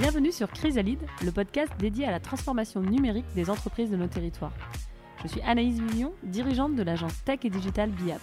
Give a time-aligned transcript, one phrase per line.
[0.00, 4.52] Bienvenue sur Chrysalide, le podcast dédié à la transformation numérique des entreprises de nos territoires.
[5.24, 8.20] Je suis Anaïs Villon, dirigeante de l'agence Tech et Digital BIAP.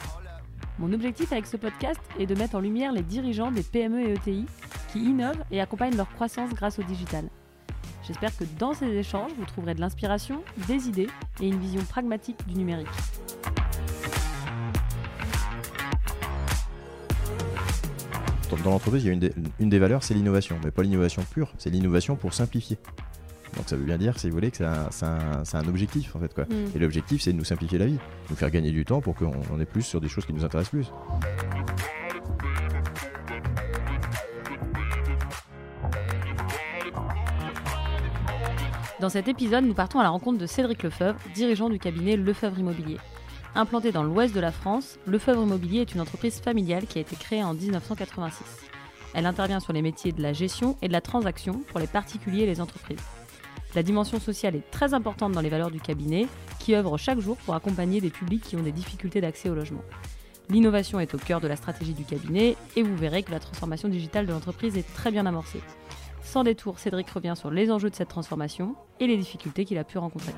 [0.79, 4.13] Mon objectif avec ce podcast est de mettre en lumière les dirigeants des PME et
[4.13, 4.45] ETI
[4.93, 7.27] qui innovent et accompagnent leur croissance grâce au digital.
[8.07, 11.09] J'espère que dans ces échanges, vous trouverez de l'inspiration, des idées
[11.41, 12.87] et une vision pragmatique du numérique.
[18.49, 21.23] Dans l'entreprise, il y a une des, une des valeurs, c'est l'innovation, mais pas l'innovation
[21.23, 22.77] pure, c'est l'innovation pour simplifier.
[23.55, 26.19] Donc ça veut bien dire, si vous voulez, que c'est un, un, un, objectif en
[26.19, 26.33] fait.
[26.33, 26.45] Quoi.
[26.45, 26.75] Mm.
[26.75, 27.97] Et l'objectif, c'est de nous simplifier la vie,
[28.29, 30.43] nous faire gagner du temps pour qu'on on ait plus sur des choses qui nous
[30.43, 30.91] intéressent plus.
[38.99, 42.59] Dans cet épisode, nous partons à la rencontre de Cédric Lefebvre, dirigeant du cabinet Lefebvre
[42.59, 42.97] Immobilier.
[43.57, 47.15] Implanté dans l'ouest de la France, Lefebvre Immobilier est une entreprise familiale qui a été
[47.15, 48.43] créée en 1986.
[49.13, 52.43] Elle intervient sur les métiers de la gestion et de la transaction pour les particuliers
[52.43, 52.99] et les entreprises.
[53.73, 56.27] La dimension sociale est très importante dans les valeurs du cabinet,
[56.59, 59.83] qui œuvre chaque jour pour accompagner des publics qui ont des difficultés d'accès au logement.
[60.49, 63.87] L'innovation est au cœur de la stratégie du cabinet et vous verrez que la transformation
[63.87, 65.61] digitale de l'entreprise est très bien amorcée.
[66.23, 69.85] Sans détour, Cédric revient sur les enjeux de cette transformation et les difficultés qu'il a
[69.85, 70.33] pu rencontrer.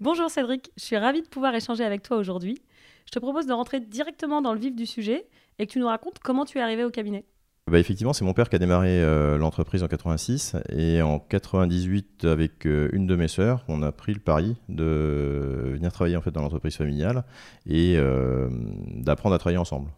[0.00, 2.56] Bonjour Cédric, je suis ravie de pouvoir échanger avec toi aujourd'hui.
[3.04, 5.26] Je te propose de rentrer directement dans le vif du sujet
[5.58, 7.26] et que tu nous racontes comment tu es arrivé au cabinet.
[7.70, 12.24] Bah effectivement, c'est mon père qui a démarré euh, l'entreprise en 86 et en 98
[12.24, 16.22] avec euh, une de mes sœurs, on a pris le pari de venir travailler en
[16.22, 17.24] fait dans l'entreprise familiale
[17.66, 18.48] et euh,
[18.86, 19.90] d'apprendre à travailler ensemble.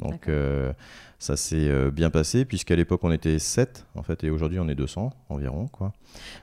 [0.00, 0.72] Donc euh,
[1.18, 4.68] ça s'est euh, bien passé puisqu'à l'époque on était 7 en fait et aujourd'hui on
[4.68, 5.92] est 200 environ quoi.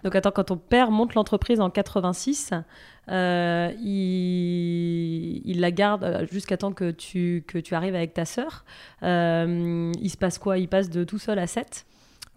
[0.03, 2.53] Donc attends, quand ton père monte l'entreprise en 86,
[3.09, 8.25] euh, il, il, la garde euh, jusqu'à temps que tu, que tu arrives avec ta
[8.25, 8.66] sœur.
[9.03, 10.58] Euh, il se passe quoi?
[10.58, 11.86] Il passe de tout seul à 7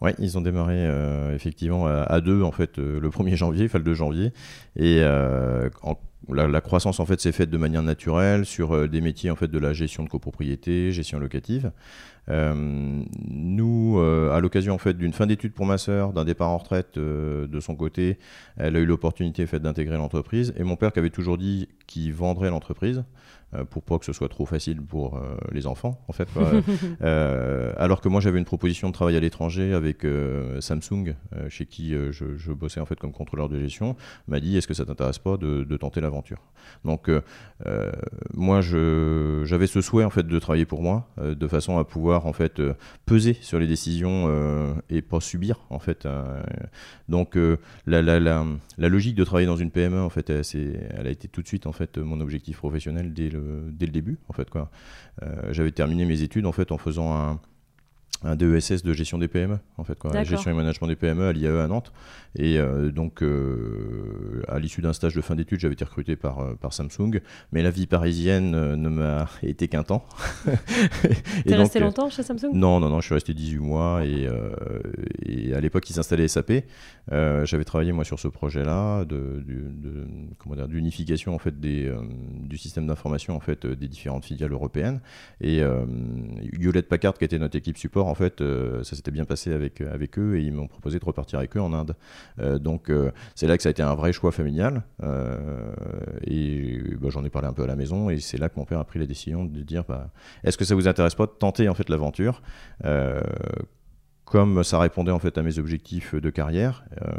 [0.01, 3.65] oui, ils ont démarré euh, effectivement à, à, deux en fait euh, le 1er janvier,
[3.65, 4.33] enfin le 2 janvier,
[4.77, 5.99] et euh, en,
[6.29, 9.49] la, croissance en fait s'est faite de manière naturelle sur euh, des métiers en fait
[9.49, 11.71] de la gestion de copropriété, gestion locative.
[12.31, 16.59] Euh, nous, à l'occasion en fait d'une fin d'études pour ma sœur, d'un départ en
[16.59, 18.19] retraite de son côté,
[18.57, 22.13] elle a eu l'opportunité fait d'intégrer l'entreprise, et mon père qui avait toujours dit qu'il
[22.13, 23.05] vendrait l'entreprise
[23.55, 26.29] euh, pour pas que ce soit trop facile pour euh, les enfants en fait
[27.01, 31.15] euh, alors que moi j'avais une proposition de travail à l'étranger avec euh, Samsung
[31.49, 33.97] chez qui je, je, bossais en fait comme contrôleur de gestion
[34.27, 36.43] m'a dit est-ce que ça t'intéresse pas de, de tenter l'aventure?
[36.85, 37.11] Donc
[38.35, 42.33] moi j'avais ce souhait en fait de travailler pour moi de façon à pouvoir en
[42.33, 42.61] fait
[43.07, 44.29] peser sur les décisions
[44.91, 46.07] et pas subir en fait
[47.09, 47.37] donc
[47.87, 48.45] la, la, la,
[48.79, 50.43] la, logique de travailler dans une PME en fait elle,
[50.91, 53.93] elle a été tout de suite en fait mon objectif professionnel dès le dès le
[53.93, 54.71] début en fait quoi.
[55.23, 57.41] Euh, j'avais terminé mes études en fait en faisant un,
[58.25, 61.33] un DESS de gestion des PME en fait quoi, gestion et management des PME à
[61.33, 61.93] l'IAE à Nantes.
[62.37, 66.41] Et euh, donc euh, à l'issue d'un stage de fin d'études j'avais été recruté par,
[66.41, 67.21] euh, par Samsung.
[67.53, 70.05] Mais la vie parisienne ne m'a été qu'un temps.
[71.47, 72.51] T'es resté longtemps chez Samsung?
[72.53, 74.29] Non non non je suis resté 18 mois et,
[75.25, 76.53] et à l'époque ils s'installaient SAP
[77.11, 80.07] j'avais travaillé moi sur ce projet là de, de,
[80.57, 81.93] de d'unification en fait des,
[82.43, 85.01] du système d'information en fait des différentes filiales européennes.
[85.41, 85.61] Et
[86.53, 89.81] Hewlett Packard qui était notre équipe support en fait, euh, ça s'était bien passé avec,
[89.81, 91.97] avec eux et ils m'ont proposé de repartir avec eux en Inde.
[92.41, 94.83] Euh, donc euh, c'est là que ça a été un vrai choix familial
[96.25, 98.65] et bah, j'en ai parlé un peu à la maison et c'est là que mon
[98.65, 100.11] père a pris la décision de dire bah,
[100.45, 102.43] est-ce que ça vous intéresse pas de tenter en fait l'aventure
[104.29, 107.11] comme ça répondait en fait à mes objectifs de carrière, euh,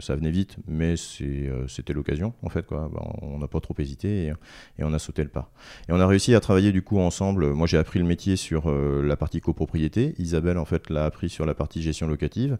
[0.00, 2.90] ça venait vite, mais c'était euh, l'occasion en fait quoi.
[2.92, 4.32] Ben, on n'a pas trop hésité et,
[4.78, 5.50] et, on a sauté le pas.
[5.88, 7.52] Et on a réussi à travailler du coup ensemble.
[7.52, 10.14] Moi j'ai appris le métier sur euh, la partie copropriété.
[10.18, 12.58] Isabelle en fait l'a appris sur la partie gestion locative.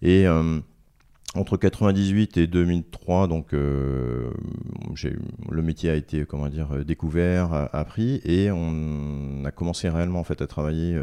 [0.00, 0.26] Et
[1.34, 4.30] entre 98 et 2003, donc euh,
[5.50, 10.40] le métier a été comment dire découvert, appris, et on a commencé réellement en fait
[10.40, 10.98] à travailler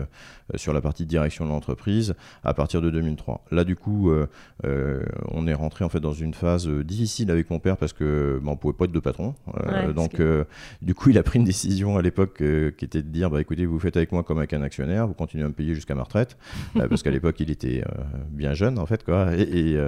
[0.54, 2.14] euh, sur la partie direction de l'entreprise
[2.44, 3.46] à partir de 2003.
[3.52, 4.28] Là, du coup, euh,
[4.66, 8.40] euh, on est rentré en fait dans une phase difficile avec mon père parce que
[8.44, 9.34] bah, on pouvait pas être deux patrons.
[9.48, 10.46] Ouais, donc, que...
[10.84, 13.66] du coup, il a pris une décision à l'époque qui était de dire bah écoutez,
[13.66, 16.04] vous faites avec moi comme avec un actionnaire, vous continuez à me payer jusqu'à ma
[16.04, 16.38] retraite,
[16.76, 17.84] parce qu'à l'époque, il était
[18.30, 19.80] bien jeune en fait quoi, et, et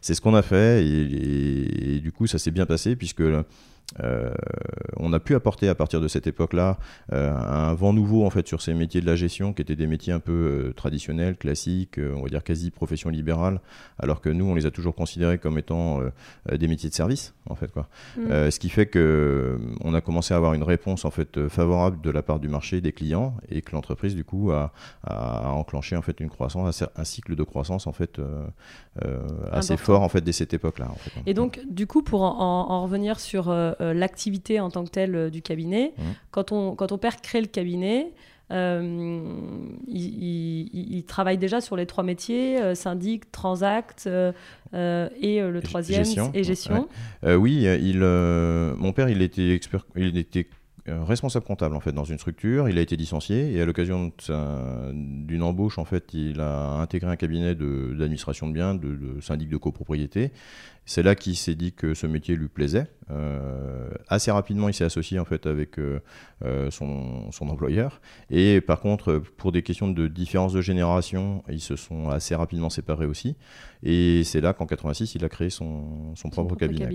[0.00, 3.22] c'est ce qu'on a fait et, du coup ça s'est bien passé puisque
[4.02, 4.34] euh,
[4.96, 6.78] on a pu apporter à partir de cette époque-là
[7.12, 9.86] euh, un vent nouveau en fait sur ces métiers de la gestion qui étaient des
[9.86, 13.60] métiers un peu euh, traditionnels, classiques, on va dire quasi profession libérale,
[13.98, 16.00] alors que nous on les a toujours considérés comme étant
[16.52, 17.88] des métiers de service en fait quoi.
[18.16, 18.50] Mm.
[18.50, 22.10] ce qui fait que on a commencé à avoir une réponse en fait favorable de
[22.10, 24.72] la part du marché des clients et que l'entreprise du coup a,
[25.04, 28.20] enclenché en fait une croissance, un cycle de croissance en fait
[29.50, 30.88] assez fort en fait dès cette époque-là.
[31.26, 33.48] Et donc du coup pour en revenir sur
[33.80, 35.92] l'activité en tant que telle euh, du cabinet.
[35.96, 36.02] Mmh.
[36.30, 38.12] Quand, on, quand on perd crée le cabinet,
[38.50, 39.24] euh,
[39.86, 44.10] il, travaille déjà sur les trois métiers, syndic, transact et
[44.72, 46.30] le troisième, gestion.
[46.32, 46.88] et gestion.
[47.24, 50.48] oui, il, mon père, il était, expert, il était
[50.86, 52.68] responsable comptable en fait dans une structure.
[52.68, 54.12] Il a été licencié et à l'occasion
[54.92, 59.48] d'une embauche en fait, il a intégré un cabinet d'administration de, biens, de, de, syndic
[59.48, 60.32] de copropriété
[60.88, 62.86] c'est là qu'il s'est dit que ce métier lui plaisait.
[63.10, 66.00] Euh, assez rapidement, il s'est associé en fait avec euh,
[66.46, 68.00] euh, son, employeur.
[68.30, 72.70] Et par contre, pour des questions de différence de génération, ils se sont assez rapidement
[72.70, 73.36] séparés aussi.
[73.82, 76.88] Et c'est là qu'en 86, il a créé son, propre, cabinet.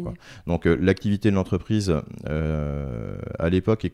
[0.47, 1.95] Donc l'activité de l'entreprise
[2.25, 3.93] à l'époque est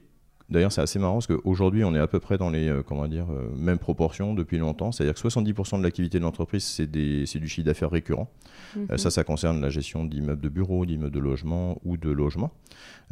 [0.49, 3.27] D'ailleurs, c'est assez marrant parce qu'aujourd'hui, on est à peu près dans les comment dire,
[3.55, 4.91] mêmes proportions depuis longtemps.
[4.91, 8.29] C'est-à-dire que 70% de l'activité de l'entreprise, c'est du chiffre d'affaires récurrent.
[8.77, 9.11] Euh, ça, mhm.
[9.11, 12.51] ça concerne la gestion d'immeubles de bureaux, d'immeubles de logement ou de logements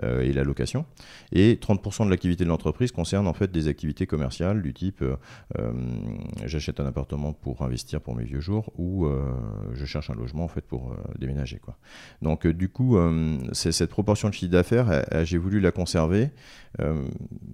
[0.03, 0.85] euh, et la location.
[1.31, 5.03] Et 30% de l'activité de l'entreprise concerne en fait des activités commerciales du type
[5.57, 5.73] euh,
[6.45, 9.07] j'achète un appartement pour investir pour mes vieux jours ou
[9.73, 11.57] je cherche un logement en fait pour déménager.
[11.57, 11.77] Quoi.
[12.21, 12.97] Donc du coup,
[13.51, 16.31] c'est cette proportion de chiffre d'affaires, j'ai voulu la conserver,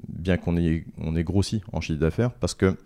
[0.10, 2.78] bien qu'on ait, on grossi en chiffre d'affaires, parce que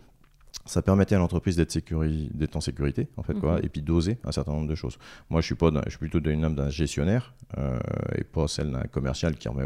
[0.67, 3.65] ça permettait à l'entreprise d'être, en sécurité, en fait, quoi, mhm.
[3.65, 4.97] et puis d'oser un certain nombre de choses.
[5.29, 7.79] Moi, je suis, pas je suis plutôt d'une âme d'un gestionnaire, euh,
[8.15, 9.65] et pas celle d'un commercial qui remet,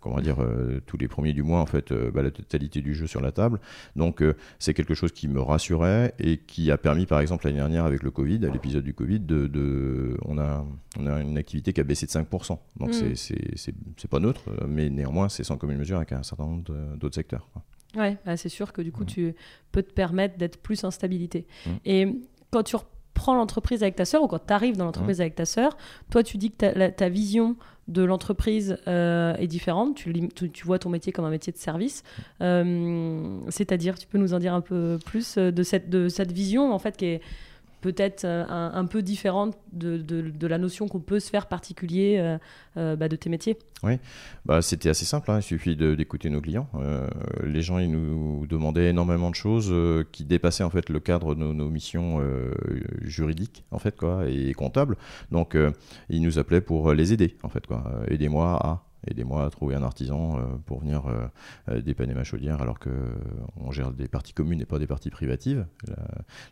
[0.00, 2.94] comment dire, euh, tous les premiers du mois, en fait, euh, bah, la totalité du
[2.94, 3.60] jeu sur la table.
[3.96, 4.22] Donc,
[4.58, 8.02] c'est quelque chose qui me rassurait et qui a permis, par exemple, l'année dernière, avec
[8.02, 10.66] le Covid, à l'épisode du Covid, de, on, a,
[10.98, 12.58] on a une activité qui a baissé de 5%.
[12.78, 13.14] Donc, mhm.
[13.14, 16.64] c'est, pas neutre, mais néanmoins, c'est sans commune mesure avec un certain nombre
[16.96, 17.48] d'autres secteurs.
[17.96, 19.06] Ouais, bah, c'est sûr que du coup, mm.
[19.06, 19.34] tu
[19.72, 21.46] peux te permettre d'être plus en stabilité.
[21.66, 21.70] Mm.
[21.84, 22.20] Et
[22.50, 25.22] quand tu reprends l'entreprise avec ta sœur ou quand tu arrives dans l'entreprise mm.
[25.22, 25.76] avec ta sœur,
[26.10, 27.56] toi, tu dis que ta, vision
[27.88, 29.96] de l'entreprise euh, est différente.
[29.96, 32.02] Tu, tu, vois ton métier comme un métier de service.
[32.40, 36.32] Euh, c'est-à-dire, tu peux nous en dire un peu plus euh, de cette, de cette
[36.32, 37.20] vision en fait qui est
[37.84, 42.38] peut-être euh, un, peu différente de, la notion qu'on peut se faire particulier euh,
[42.78, 43.98] euh, bah, de tes métiers Oui,
[44.46, 45.40] bah, c'était assez simple, hein.
[45.40, 46.66] il suffit d'écouter nos clients.
[47.42, 49.70] les gens, ils nous demandaient énormément de choses
[50.12, 52.22] qui dépassaient en fait le cadre de nos, missions
[53.02, 54.96] juridiques en fait, quoi, et comptables.
[55.30, 55.54] Donc,
[56.08, 57.84] ils nous appelaient pour les aider, en fait, quoi.
[58.08, 61.26] Aidez-moi à aidez-moi à trouver un artisan euh, pour venir euh,
[61.68, 65.66] euh, dépanner ma chaudière alors qu'on gère des parties communes et pas des parties privatives.
[65.86, 65.96] La,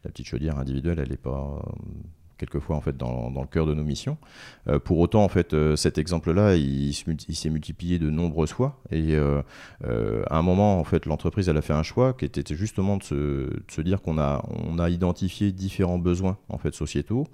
[0.05, 1.63] la petite chaudière individuelle, elle n'est pas
[2.43, 4.19] quelquefois en fait dans, le cœur de nos missions.
[4.69, 8.81] Euh, pour autant, en fait, euh, cet exemple-là, il, s'est multiplié de nombreuses fois.
[8.91, 9.43] Et euh,
[10.29, 13.03] à un moment, en fait, l'entreprise elle a fait un choix qui était justement de
[13.05, 17.27] se, dire qu'on a on a identifié différents besoins en fait sociétaux.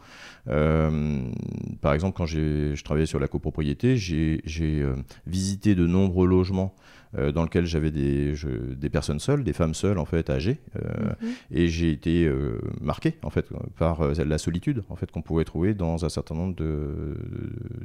[0.47, 4.87] par exemple, quand je travaillais sur la copropriété, j'ai
[5.27, 6.75] visité de nombreux logements
[7.17, 8.35] euh, dans lequel j'avais des,
[8.77, 11.29] des personnes seules, des femmes seules en fait âgées, euh, mhm.
[11.51, 13.47] et j'ai été euh, marqué en fait
[13.79, 17.17] par la solitude en fait qu'on pouvait trouver dans un certain nombre de,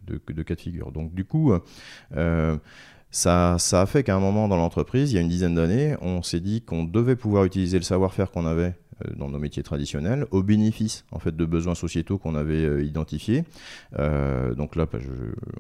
[0.06, 0.92] de, de cas de figure.
[0.92, 1.54] Donc du coup
[3.12, 5.96] ça, ça, a fait qu'à un moment dans l'entreprise, il y a une dizaine d'années,
[6.02, 8.76] on s'est dit qu'on devait pouvoir utiliser le savoir-faire qu'on avait
[9.16, 13.44] dans nos métiers traditionnels, au bénéfice en fait de besoins sociétaux qu'on avait euh, identifiés.
[14.00, 15.00] Euh, donc là, bah,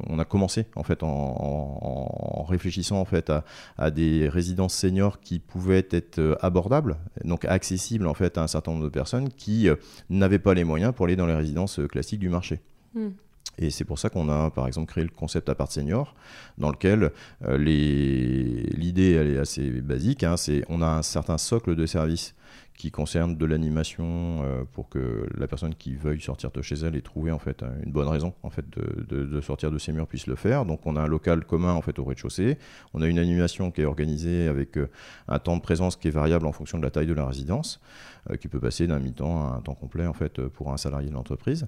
[0.07, 3.31] on a commencé en fait en, réfléchissant en fait
[3.77, 8.71] à, des résidences seniors qui pouvaient être abordables, donc accessibles en fait à un certain
[8.71, 9.67] nombre de personnes qui
[10.09, 12.59] n'avaient pas les moyens pour aller dans les résidences classiques du marché.
[12.93, 13.09] Hmm.
[13.57, 16.15] Et c'est pour ça qu'on a, par exemple, créé le concept Apart Senior,
[16.57, 17.11] dans lequel
[17.57, 20.23] l'idée, elle est assez basique.
[20.23, 22.35] Hein, c'est on a un certain socle de services
[22.77, 26.95] qui concerne de l'animation euh, pour que la personne qui veuille sortir de chez elle
[26.95, 30.07] ait trouvé en fait une bonne raison en fait de, de, sortir de ses murs
[30.07, 30.65] puisse le faire.
[30.65, 32.57] Donc on a un local commun en fait au rez-de-chaussée.
[32.93, 34.89] On a une animation qui est organisée avec euh,
[35.27, 37.79] un temps de présence qui est variable en fonction de la taille de la résidence,
[38.29, 41.09] euh, qui peut passer d'un mi-temps à un temps complet en fait pour un salarié
[41.09, 41.67] de l'entreprise.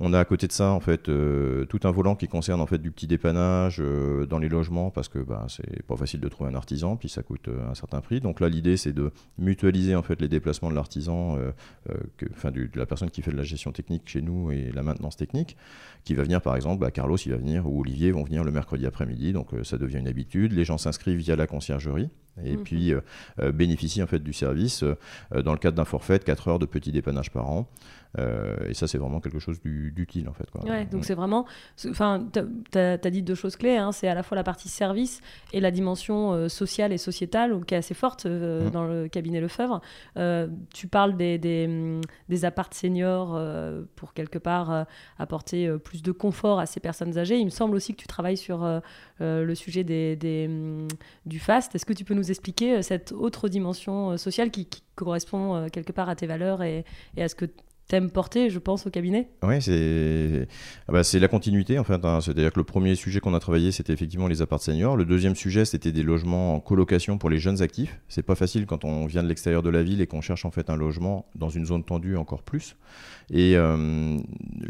[0.00, 2.78] On a à côté de ça en fait tout un volant qui concerne en fait
[2.78, 3.82] du petit dépannage
[4.28, 7.22] dans les logements parce que bah, c'est pas facile de trouver un artisan puis ça
[7.22, 8.20] coûte un certain prix.
[8.20, 11.38] Donc là l'idée c'est de mutualiser en fait les les déplacements de l'artisan,
[12.32, 15.16] enfin de la personne qui fait de la gestion technique chez nous et la maintenance
[15.16, 15.56] technique,
[16.04, 18.50] qui va venir par exemple, bah, Carlos il va venir ou Olivier vont venir le
[18.50, 20.52] mercredi après-midi, donc ça devient une habitude.
[20.52, 22.10] Les gens s'inscrivent via la conciergerie
[22.44, 22.62] et mhm.
[22.62, 22.92] puis
[23.54, 24.84] bénéficient en fait du service
[25.32, 27.68] dans le cadre d'un forfait de 4 heures de petit dépannage par an.
[28.18, 30.50] Euh, et ça, c'est vraiment quelque chose d'utile en fait.
[30.50, 30.64] Quoi.
[30.64, 31.46] Ouais, donc c'est vraiment.
[31.88, 33.76] Enfin, tu as, dit deux choses clés.
[33.76, 35.20] Hein, c'est à la fois la partie service
[35.52, 38.70] et la dimension euh, sociale et sociétale qui est assez forte euh, mmh.
[38.70, 39.80] dans le cabinet Lefebvre.
[40.72, 43.38] tu parles des, des, mm, des apparts seniors
[43.94, 44.86] pour quelque part
[45.18, 47.38] apporter plus de confort à ces personnes âgées.
[47.38, 48.66] Il me semble aussi que tu travailles sur
[49.20, 50.88] le sujet des, des mm,
[51.26, 51.74] du FAST.
[51.74, 56.16] Est-ce que tu peux nous expliquer cette autre dimension sociale qui, correspond quelque part à
[56.16, 56.86] tes valeurs et,
[57.18, 57.44] et à ce que
[57.88, 60.48] t'aimes porter, je pense, au cabinet Oui, c'est
[60.88, 62.04] ah bah, la continuité en fait.
[62.04, 62.20] Hein.
[62.20, 64.96] C'est-à-dire que le premier sujet qu'on a travaillé, c'était effectivement les apparts seniors.
[64.96, 68.00] Le deuxième sujet, c'était des logements en colocation pour les jeunes actifs.
[68.08, 70.50] C'est pas facile quand on vient de l'extérieur de la ville et qu'on cherche en
[70.50, 72.76] fait un logement dans une zone tendue encore plus.
[73.30, 74.18] Et euh,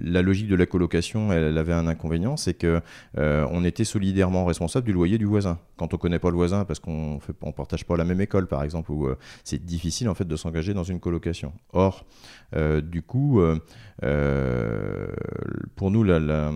[0.02, 2.80] la logique de la colocation, elle, avait un inconvénient, c'est que
[3.18, 5.58] euh, on était solidairement responsable du loyer du voisin.
[5.76, 8.62] Quand on connaît pas le voisin, parce qu'on ne partage pas la même école, par
[8.62, 11.52] exemple, où euh, c'est difficile en fait de s'engager dans une colocation.
[11.72, 12.04] Or,
[12.82, 13.40] du coup,
[15.76, 16.52] pour nous, la,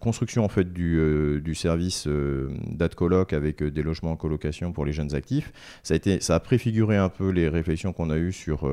[0.00, 5.14] construction en fait du, du service d'AdColoc avec des logements en colocation pour les jeunes
[5.14, 5.52] actifs,
[5.82, 5.94] ça
[6.34, 8.68] a, préfiguré un peu les réflexions qu'on a eues sur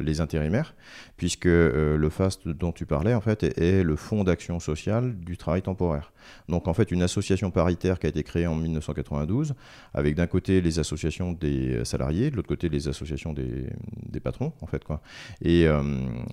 [0.00, 0.74] les intérimaires,
[1.16, 5.62] puisque le FAST dont tu parlais, en fait, est, le Fonds d'action sociale du travail
[5.62, 6.12] temporaire.
[6.48, 9.54] Donc, en fait, une association paritaire qui a été créée en 1992,
[9.94, 14.66] avec d'un côté les associations des salariés, de l'autre côté les associations des, patrons, en
[14.66, 14.84] fait.
[14.84, 15.00] Quoi.
[15.42, 15.82] Et euh,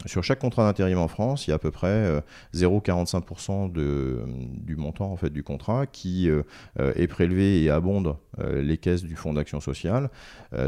[0.06, 2.22] sur chaque contrat d'intérim en France, il y a à peu près
[2.54, 6.44] 0,45% euh, du montant, en fait, du contrat qui euh,
[6.78, 10.12] est prélevé et abonde les caisses du Fonds d'action sociale.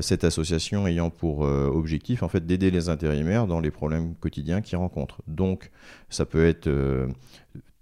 [0.02, 4.78] cette association ayant pour objectif, en fait, d'aider les intérimaires dans les problèmes quotidiens qu'ils
[4.78, 5.22] rencontrent.
[5.28, 5.70] Donc,
[6.10, 6.68] ça peut être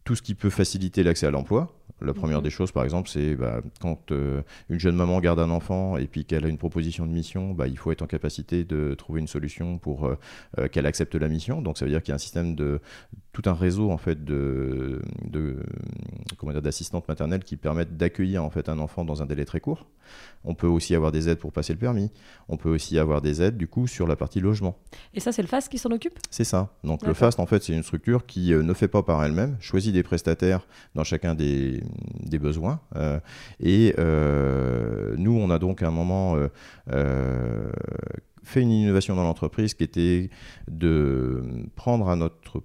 [0.07, 1.73] tout ce qui peut faciliter l'accès à l'emploi.
[1.99, 2.45] La première mhm.
[2.45, 6.07] des choses, par exemple, c'est bah, quand euh, une jeune maman garde un enfant et
[6.07, 9.19] puis qu'elle a une proposition de mission, bah, il faut être en capacité de trouver
[9.19, 11.61] une solution pour euh, qu'elle accepte la mission.
[11.61, 12.79] Donc ça veut dire qu'il y a un système de
[13.37, 15.57] tout un réseau en fait de, de
[16.37, 19.59] comment dire d'assistantes maternelles qui permettent d'accueillir en fait un enfant dans un délai très
[19.59, 19.85] court.
[20.43, 22.11] On peut aussi avoir des aides pour passer le permis.
[22.49, 24.79] On peut aussi avoir des aides du coup sur la partie logement.
[25.13, 26.17] Et ça c'est le FAST qui s'en occupe?
[26.31, 26.73] C'est ça.
[26.83, 29.55] Donc le FAST en fait c'est une structure qui euh, ne fait pas par elle-même,
[29.59, 30.65] choisit des prestataires
[30.95, 31.83] dans chacun des,
[32.23, 32.79] des besoins.
[32.95, 33.19] Euh,
[33.59, 36.35] et euh, nous on a donc à un moment
[38.47, 40.29] fait une innovation dans l'entreprise qui était
[40.69, 41.43] de
[41.75, 42.59] prendre à notre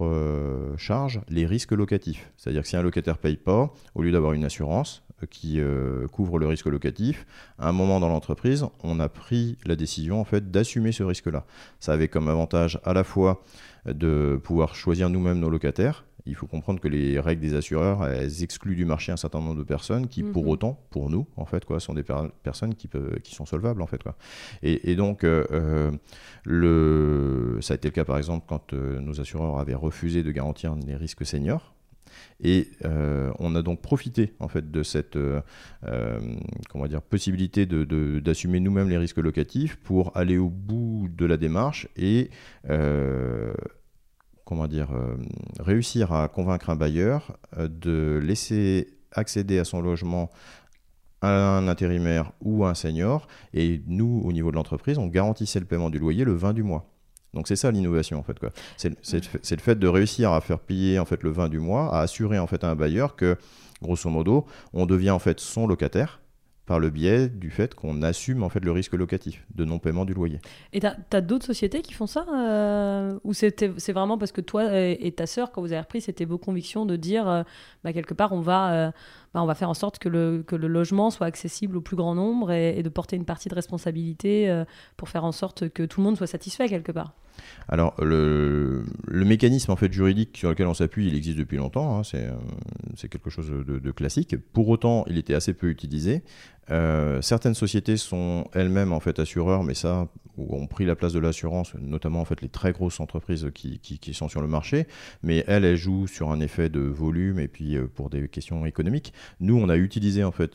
[0.00, 2.30] euh, charge les risques locatifs.
[2.36, 6.06] C'est-à-dire que si un locataire paye pas, au lieu d'avoir une assurance euh, qui euh,
[6.08, 7.26] couvre le risque locatif,
[7.58, 11.44] à un moment dans l'entreprise, on a pris la décision en fait d'assumer ce risque-là.
[11.80, 13.42] Ça avait comme avantage à la fois
[13.86, 18.42] de pouvoir choisir nous-mêmes nos locataires il faut comprendre que les règles des assureurs, elles
[18.42, 20.50] excluent du marché un certain nombre de personnes qui, pour mhm.
[20.50, 22.04] autant, pour nous, en fait, quoi, sont des
[22.42, 24.16] personnes qui, peuvent, qui sont solvables, en fait, quoi.
[24.62, 25.90] Et, donc, euh, euh,
[26.44, 30.30] le, ça a été le cas, par exemple, quand euh, nos assureurs avaient refusé de
[30.32, 31.72] garantir les risques seniors.
[32.40, 32.68] Et
[33.38, 35.18] on a donc profité en fait de cette
[36.68, 41.36] comment dire, possibilité d'assumer de, nous-mêmes les risques locatifs pour aller au bout de la
[41.36, 42.30] démarche et
[44.46, 45.16] comment dire, euh,
[45.58, 50.30] réussir à convaincre un bailleur euh, de laisser accéder à son logement
[51.20, 53.26] un intérimaire ou un senior.
[53.52, 56.62] Et nous, au niveau de l'entreprise, on garantissait le paiement du loyer le 20 du
[56.62, 56.88] mois.
[57.34, 58.38] Donc c'est ça l'innovation en fait
[58.76, 62.00] C'est le fait de réussir à faire payer en fait le 20 du mois, à
[62.00, 63.36] assurer en fait à un bailleur que
[63.82, 66.20] grosso modo on devient en fait son locataire
[66.66, 70.14] par le biais du fait qu'on assume en fait le risque locatif de non-paiement du
[70.14, 70.40] loyer.
[70.72, 74.76] Et tu as, d'autres sociétés qui font ça euh, Ou c'est vraiment parce que toi
[74.76, 77.42] et, ta sœur, quand vous avez repris, c'était vos convictions de dire, euh,
[77.84, 78.90] bah, quelque part, on va, euh,
[79.32, 81.96] bah, on va faire en sorte que le, que le logement soit accessible au plus
[81.96, 84.64] grand nombre et, et de porter une partie de responsabilité
[84.96, 87.14] pour faire en sorte que tout le monde soit satisfait quelque part
[87.68, 91.98] alors, le, mécanisme en fait juridique sur lequel on s'appuie, il existe depuis longtemps.
[91.98, 94.36] Hein, c'est quelque chose de, classique.
[94.52, 96.22] Pour autant, il était assez peu utilisé.
[96.70, 101.18] Euh, certaines sociétés sont elles-mêmes en fait assureurs, mais ça, ont pris la place de
[101.18, 104.86] l'assurance, notamment en fait les très grosses entreprises qui, sont sur le marché.
[105.22, 108.66] Mais elles, elles jouent sur un effet de volume et puis euh, pour des questions
[108.66, 109.12] économiques.
[109.40, 110.52] Nous, on a utilisé en fait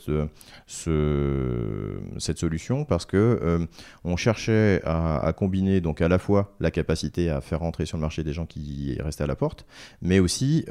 [0.68, 3.66] ce, cette solution parce que euh,
[4.04, 8.02] on cherchait à, combiner donc à la fois la capacité à faire rentrer sur le
[8.02, 9.66] marché des gens qui restaient à la porte,
[10.02, 10.66] mais aussi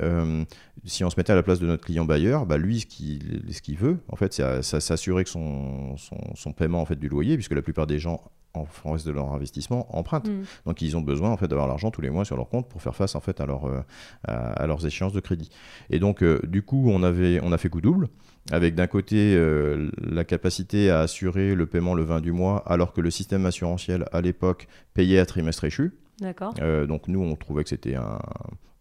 [0.85, 3.43] si on se mettait à la place de notre client bailleur, bah lui, ce qu'il
[3.51, 7.09] ce qu'il veut, en fait, c'est s'assurer que son, son, son, paiement en fait, du
[7.09, 8.23] loyer, puisque la plupart des gens
[8.55, 10.29] en France de leur investissement empruntent.
[10.29, 10.43] Mm.
[10.67, 12.83] Donc ils ont besoin en fait d'avoir l'argent tous les mois sur leur compte pour
[12.83, 13.81] faire face en fait à, leur, euh,
[14.25, 15.51] à, leurs échéances de crédit.
[15.91, 18.09] Et donc euh, du coup on avait on a fait coup double
[18.51, 22.93] avec d'un côté euh, la capacité à assurer le paiement le 20 du mois alors
[22.93, 25.93] que le système assurantiel à l'époque payait à trimestre échu.
[26.21, 26.55] D'accord.
[26.87, 28.19] Donc nous on trouvait que c'était un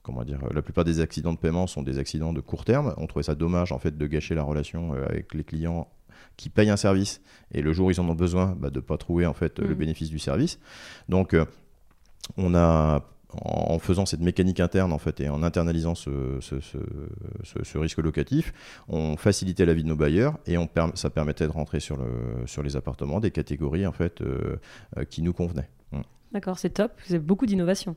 [0.01, 2.93] comment dire la plupart des accidents de paiement sont des accidents de court terme.
[2.97, 5.87] On trouvait ça dommage en fait de gâcher la relation avec les clients
[6.37, 7.21] qui payent un service
[7.51, 9.59] et le jour où ils en ont besoin bah, de ne pas trouver en fait
[9.59, 9.73] le Mhm.
[9.75, 10.59] bénéfice du service.
[11.09, 11.45] Donc euh,
[12.37, 16.77] on a en faisant cette mécanique interne en fait et en internalisant ce, ce- ce-
[17.43, 18.53] ce- ce risque locatif,
[18.87, 22.47] on facilitait la vie de nos bailleurs et on ça permettait de rentrer sur, le,
[22.47, 24.55] sur les appartements des catégories en fait euh,
[24.97, 25.69] euh, qui nous convenaient.
[26.31, 26.91] D'accord, c'est top.
[27.05, 27.95] C'est beaucoup d'innovation.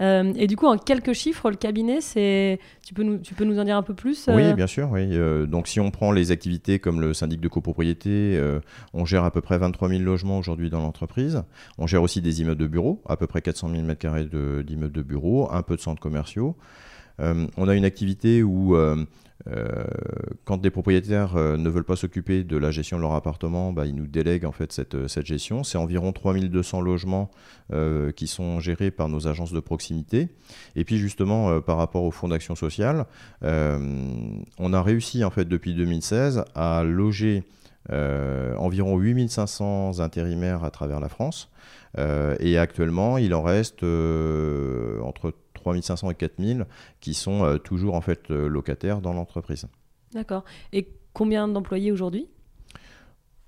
[0.00, 2.58] Euh, et du coup, en quelques chiffres, le cabinet, c'est.
[2.84, 4.88] Tu peux nous, tu peux nous en dire un peu plus euh, Oui, bien sûr.
[4.90, 5.02] Oui.
[5.12, 8.58] Euh, donc, si on prend les activités comme le syndic de copropriété, euh,
[8.94, 11.44] on gère à peu près 23 000 logements aujourd'hui dans l'entreprise.
[11.78, 14.92] On gère aussi des immeubles de bureaux, à peu près 400 000 m2 de- d'immeubles
[14.94, 16.56] de bureaux, un peu de centres commerciaux.
[17.20, 19.04] Euh, on a une activité où, euh, euh,
[20.44, 23.86] quand des propriétaires euh, ne veulent pas s'occuper de la gestion de leur appartement, bah,
[23.86, 25.62] ils nous délèguent en fait cette, cette gestion.
[25.62, 27.30] C'est environ 3200 logements
[27.72, 30.28] euh, qui sont gérés par nos agences de proximité.
[30.74, 33.06] Et puis justement, euh, par rapport au fonds d'action sociale,
[33.44, 33.78] euh,
[34.58, 37.44] on a réussi en fait depuis 2016 à loger
[37.90, 41.50] euh, environ 8500 intérimaires à travers la France.
[41.96, 45.32] Euh, et actuellement, il en reste euh, entre
[45.72, 46.66] 3500 et 4000
[47.00, 49.66] qui sont euh, toujours en fait euh, locataires dans l'entreprise.
[50.12, 50.44] D'accord.
[50.72, 52.28] Et combien d'employés aujourd'hui?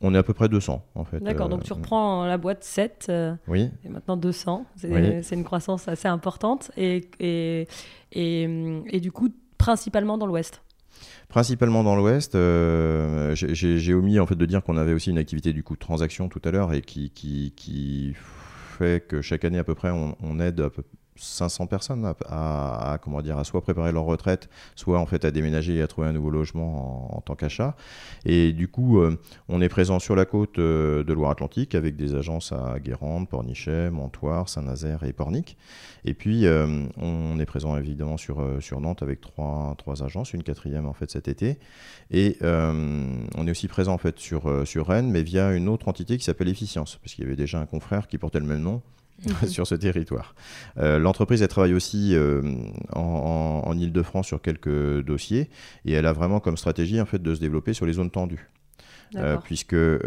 [0.03, 1.21] On est à peu près 200 en fait.
[1.23, 4.65] D'accord, donc Euh, tu reprends la boîte 7 euh, Oui, et maintenant 200.
[4.77, 5.23] C'est Oui.
[5.37, 6.71] une croissance assez importante.
[6.77, 7.67] Et, et,
[8.13, 8.43] et,
[8.87, 10.63] et du coup, principalement dans l'Ouest?
[11.29, 15.53] Principalement dans l'Ouest, euh, j'ai- omis en fait de dire qu'on avait aussi une activité
[15.53, 19.59] du coup de transaction tout à l'heure et qui, qui, qui fait que chaque année
[19.59, 20.83] à peu près on, on aide à peu
[21.17, 25.77] 500 personnes à, comment dire à soit préparer leur retraite, soit en fait à déménager
[25.77, 27.77] et à trouver un nouveau logement en, tant qu'achat.
[28.25, 29.17] Et du coup, euh,
[29.49, 33.91] on est présent sur la côte euh, de Loire-Atlantique avec des agences à Guérande, Pornichet,
[33.91, 35.57] Montoire, Saint-Nazaire et Pornic.
[36.05, 40.43] Et puis, euh, on est présent évidemment sur, sur Nantes avec trois, trois agences, une
[40.43, 41.59] quatrième en fait cet été.
[42.11, 46.17] Et on est aussi présent en fait sur, sur Rennes, mais via une autre entité
[46.17, 48.83] qui s'appelle Efficience, parce qu'il y avait déjà un confrère qui portait le même nom
[49.47, 50.35] sur ce territoire.
[50.79, 52.41] Euh, L'entreprise, elle travaille aussi euh,
[52.93, 55.51] en, en, Ile-de-France sur quelques dossiers,
[55.85, 58.49] et elle a vraiment comme stratégie en fait de se développer sur les zones tendues.
[59.17, 59.99] Euh, puisque euh,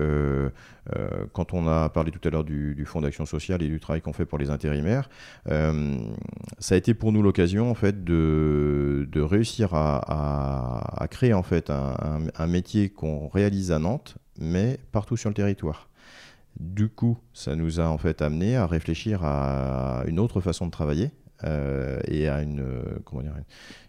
[0.96, 3.82] euh, quand on a parlé tout à l'heure du, du fonds d'action sociale et du
[3.82, 5.10] travail qu'on fait pour les intérimaires,
[6.60, 11.34] ça a été pour nous l'occasion en fait de, de réussir à, à- à créer
[11.34, 15.90] en fait un, un- un métier qu'on réalise à Nantes, mais partout sur le territoire.
[16.60, 20.72] Du coup, ça nous a en fait amené à réfléchir à une autre façon de
[20.72, 21.12] travailler.
[21.46, 23.34] euh, et à une, euh, comment dire,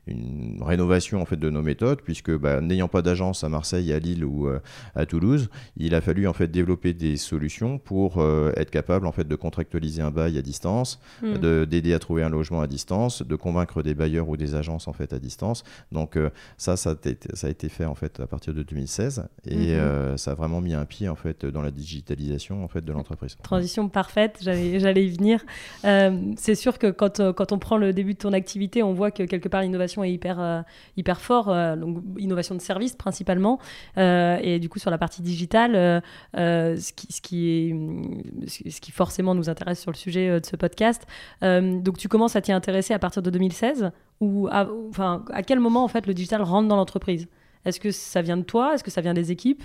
[0.07, 3.99] une rénovation en fait de nos méthodes puisque bah, n'ayant pas d'agence à Marseille, à
[3.99, 4.61] Lille ou euh,
[4.95, 9.12] à Toulouse, il a fallu en fait développer des solutions pour euh, être capable en
[9.12, 11.38] fait de contractualiser un bail à distance, Hmm.
[11.38, 14.88] de- d'aider à trouver un logement à distance, de convaincre des bailleurs ou des agences
[14.88, 15.64] en fait à distance.
[15.93, 18.62] Donc euh, ça, ça a, été, ça a été fait en fait à partir de
[18.62, 19.62] 2016 et Mhm.
[19.71, 22.93] euh, ça a vraiment mis un pied en fait dans la digitalisation en fait de
[22.93, 23.37] l'entreprise.
[23.43, 25.45] Transition parfaite, j'allais j'allais y venir.
[25.85, 29.11] Euh, c'est sûr que quand, quand on prend le début de ton activité, on voit
[29.11, 30.62] que quelque part l'innovation est hyper, euh,
[30.96, 33.59] hyper fort, euh, donc innovation de service principalement,
[33.96, 36.02] Euh, et du coup sur la partie digitale,
[36.35, 40.57] ce, qui, ce, qui hum, ce qui forcément nous intéresse sur le sujet de ce
[40.57, 41.07] podcast.
[41.42, 45.61] Donc tu commences à t'y intéresser à partir de 2016, ou à, enfin, à quel
[45.61, 47.28] moment en fait le digital rentre dans l'entreprise?
[47.64, 48.74] Est-ce que ça vient de toi?
[48.74, 49.62] Est-ce que ça vient des équipes?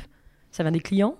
[0.51, 1.15] Ça vient des clients?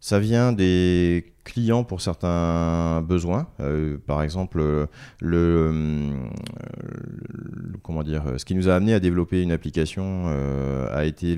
[0.00, 3.48] Ça vient des clients pour certains besoins.
[3.60, 4.86] Euh, par exemple, euh,
[5.22, 6.30] hum,
[6.82, 11.36] le- comment dire, ce qui nous a amené à développer une application euh, a été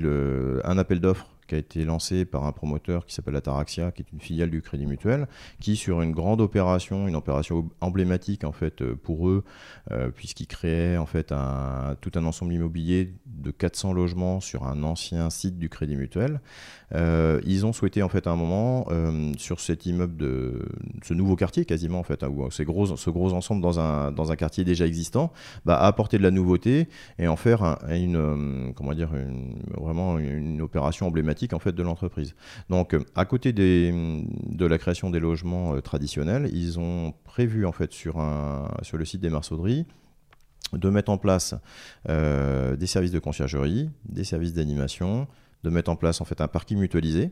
[0.63, 4.11] un appel d'offres qui a été lancé par un promoteur qui s'appelle Ataraxia, qui est
[4.13, 5.27] une filiale du Crédit Mutuel,
[5.59, 9.43] qui sur une grande opération, une opération emblématique en fait euh, pour eux,
[9.91, 11.33] euh, puisqu'ils créaient en fait
[11.99, 16.39] tout un ensemble immobilier de 400 logements sur un ancien site du Crédit Mutuel.
[16.93, 20.67] Euh, ils ont souhaité en fait à un moment euh, sur cet immeuble de
[21.03, 24.11] ce nouveau quartier quasiment en fait, hein, ou ces gros, ce gros ensemble dans un,
[24.11, 25.31] dans un quartier déjà existant,
[25.65, 29.09] bah, apporter de la nouveauté et en faire un- une euh, comment dire
[29.79, 32.35] vraiment une opération emblématique en fait de l'entreprise.
[32.69, 33.91] Donc euh, à côté des,
[34.49, 38.97] de la création des logements euh, traditionnels, ils ont prévu en fait sur un sur
[38.97, 39.85] le site des Marceauderies
[40.73, 41.55] de mettre en place
[42.09, 45.27] euh, des services de conciergerie, des services d'animation,
[45.63, 47.31] de mettre en place un parking mutualisé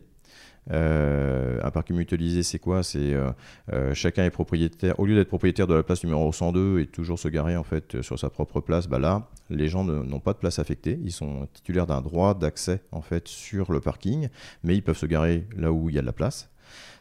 [0.72, 2.84] Euh, un parking mutualisé, c'est quoi?
[2.84, 3.32] C'est euh,
[3.74, 5.00] euh, chacun est propriétaire.
[5.00, 8.02] Au lieu d'être propriétaire de la place numéro 102 et toujours se garer en fait
[8.02, 11.00] sur sa propre place, bah là, les gens n'ont pas de place affectée.
[11.04, 14.30] Ils sont titulaires d'un droit d'accès en fait sur le parking,
[14.64, 16.52] mais ils peuvent se garer là où il y a de la place.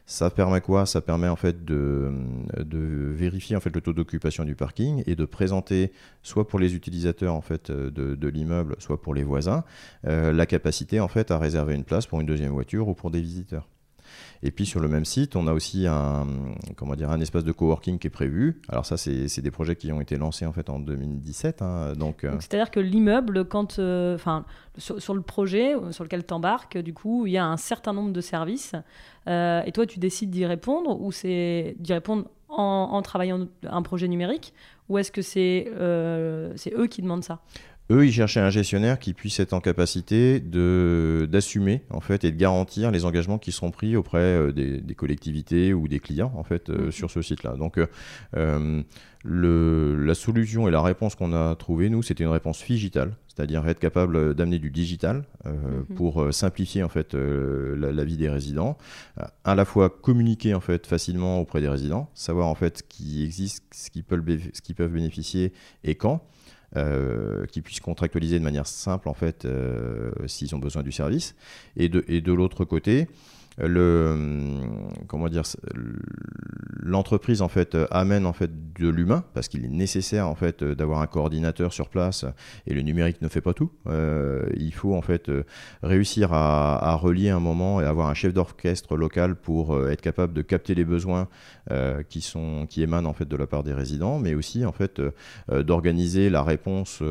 [0.08, 0.86] Ça permet quoi?
[0.86, 2.10] Ça permet en fait de,
[3.12, 5.92] vérifier en fait le taux d'occupation du parking et de présenter
[6.22, 9.64] soit pour les utilisateurs en fait de, de l'immeuble, soit pour les voisins,
[10.06, 13.10] euh, la capacité en fait à réserver une place pour une deuxième voiture ou pour
[13.10, 13.68] des visiteurs.
[14.42, 16.26] Et puis sur le même site, on a aussi un,
[16.76, 18.60] comment dire, un espace de coworking qui est prévu.
[18.68, 21.62] Alors ça, c'est des projets qui ont été lancés en fait en 2017.
[21.62, 24.44] Hein, euh, donc, c'est-à-dire que l'immeuble, quand, euh, enfin,
[24.76, 28.12] sur, le projet sur lequel tu embarques, du coup, il y a un certain nombre
[28.12, 28.74] de services.
[29.26, 34.08] Euh, et toi, tu décides d'y répondre ou c'est d'y répondre en, travaillant un projet
[34.08, 34.54] numérique
[34.88, 37.40] ou est-ce que c'est eux qui demandent ça?
[37.90, 42.30] Eux, ils cherchaient un gestionnaire qui puisse être en capacité de d'assumer en fait et
[42.30, 46.44] de garantir les engagements qui seront pris auprès euh, des, collectivités ou des clients en
[46.44, 46.90] fait euh, mhm.
[46.90, 47.56] sur ce site-là.
[47.56, 47.78] Donc
[48.36, 48.82] euh,
[49.24, 53.66] le, la solution et la réponse qu'on a trouvée nous, c'était une réponse digitale, c'est-à-dire
[53.66, 55.96] être capable d'amener du digital mhm.
[55.96, 58.76] pour simplifier en fait la, vie des résidents,
[59.44, 63.24] à la fois communiquer en fait facilement auprès des résidents, savoir en fait ce qui
[63.24, 64.22] existe, ce qui peuvent,
[64.52, 65.52] ce qui peuvent bénéficier
[65.84, 66.22] et quand.
[66.76, 71.34] Euh, qui puissent contractualiser de manière simple en fait euh, s'ils ont besoin du service.
[71.78, 73.08] Et de, et de l'autre côté,
[73.60, 74.16] le
[75.06, 75.42] comment dire
[76.80, 81.00] l'entreprise en fait amène en fait de l'humain parce qu'il est nécessaire en fait d'avoir
[81.00, 82.24] un coordinateur sur place
[82.66, 83.70] et le numérique ne fait pas tout.
[83.86, 85.30] Euh, il faut en fait
[85.82, 90.32] réussir à, relier un moment et avoir un chef d'orchestre local pour euh, être capable
[90.32, 91.28] de capter les besoins
[91.70, 94.72] euh, qui sont qui émanent en fait de la part des résidents, mais aussi en
[94.72, 95.00] fait
[95.50, 97.02] d'organiser la réponse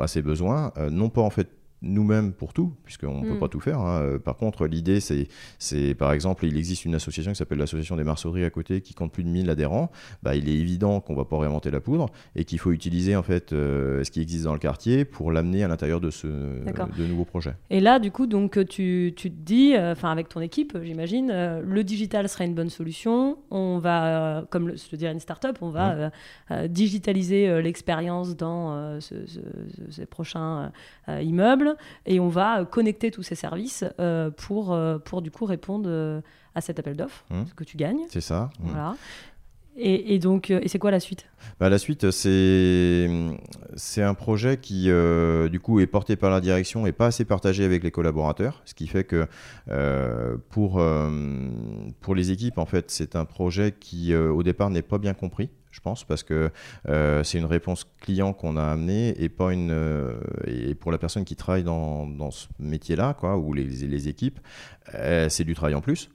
[0.00, 1.48] à ces besoins, non pas en fait
[1.86, 3.38] nous-mêmes pour tout, puisqu'on ne peut hmm.
[3.38, 3.78] pas tout faire.
[3.80, 4.00] Hein.
[4.02, 8.04] Euh, par contre, l'idée, c'est, par exemple, il existe une association qui s'appelle l'Association des
[8.04, 9.90] marceries à côté, qui compte plus de 1000 adhérents.
[10.22, 13.16] Bah, il est évident qu'on ne va pas réinventer la poudre et qu'il faut utiliser
[13.16, 16.26] en fait euh, ce qui existe dans le quartier pour l'amener à l'intérieur de ce
[16.26, 17.54] de nouveaux projets.
[17.70, 21.28] Et là, du coup, donc tu, tu te dis, euh, enfin avec ton équipe, j'imagine,
[21.28, 23.38] le digital sera une bonne solution.
[23.50, 26.10] On va, comme le, dirait une start-up, on va
[26.68, 30.72] digitaliser l'expérience dans ces prochains
[31.08, 35.88] immeubles et on va connecter tous ces services euh, pour, euh, pour du coup répondre
[35.88, 36.20] euh,
[36.54, 37.42] à cet appel d'offres mmh.
[37.54, 38.04] que tu gagnes.
[38.08, 38.50] C'est ça.
[38.60, 38.68] Mmh.
[38.68, 38.96] Voilà.
[39.78, 41.26] Et, donc, et c'est quoi la suite?
[41.60, 43.10] Bah, La suite, c'est,
[43.74, 44.88] c'est un projet qui,
[45.50, 48.62] du coup, est porté par la direction et pas assez partagé avec les collaborateurs.
[48.64, 49.28] Ce qui fait que
[50.48, 50.82] pour,
[52.00, 55.50] pour les équipes, en fait, c'est un projet qui, au départ, n'est pas bien compris
[55.76, 56.50] je pense, parce que
[56.88, 59.70] euh, c'est une réponse client qu'on a amenée et pas une.
[59.70, 64.08] Euh, et pour la personne qui travaille dans, dans ce métier-là, quoi, ou les, les
[64.08, 64.40] équipes,
[64.94, 66.10] euh, c'est du travail en plus.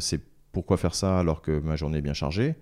[0.00, 0.20] c'est
[0.52, 2.56] pourquoi faire ça alors que ma journée est bien chargée?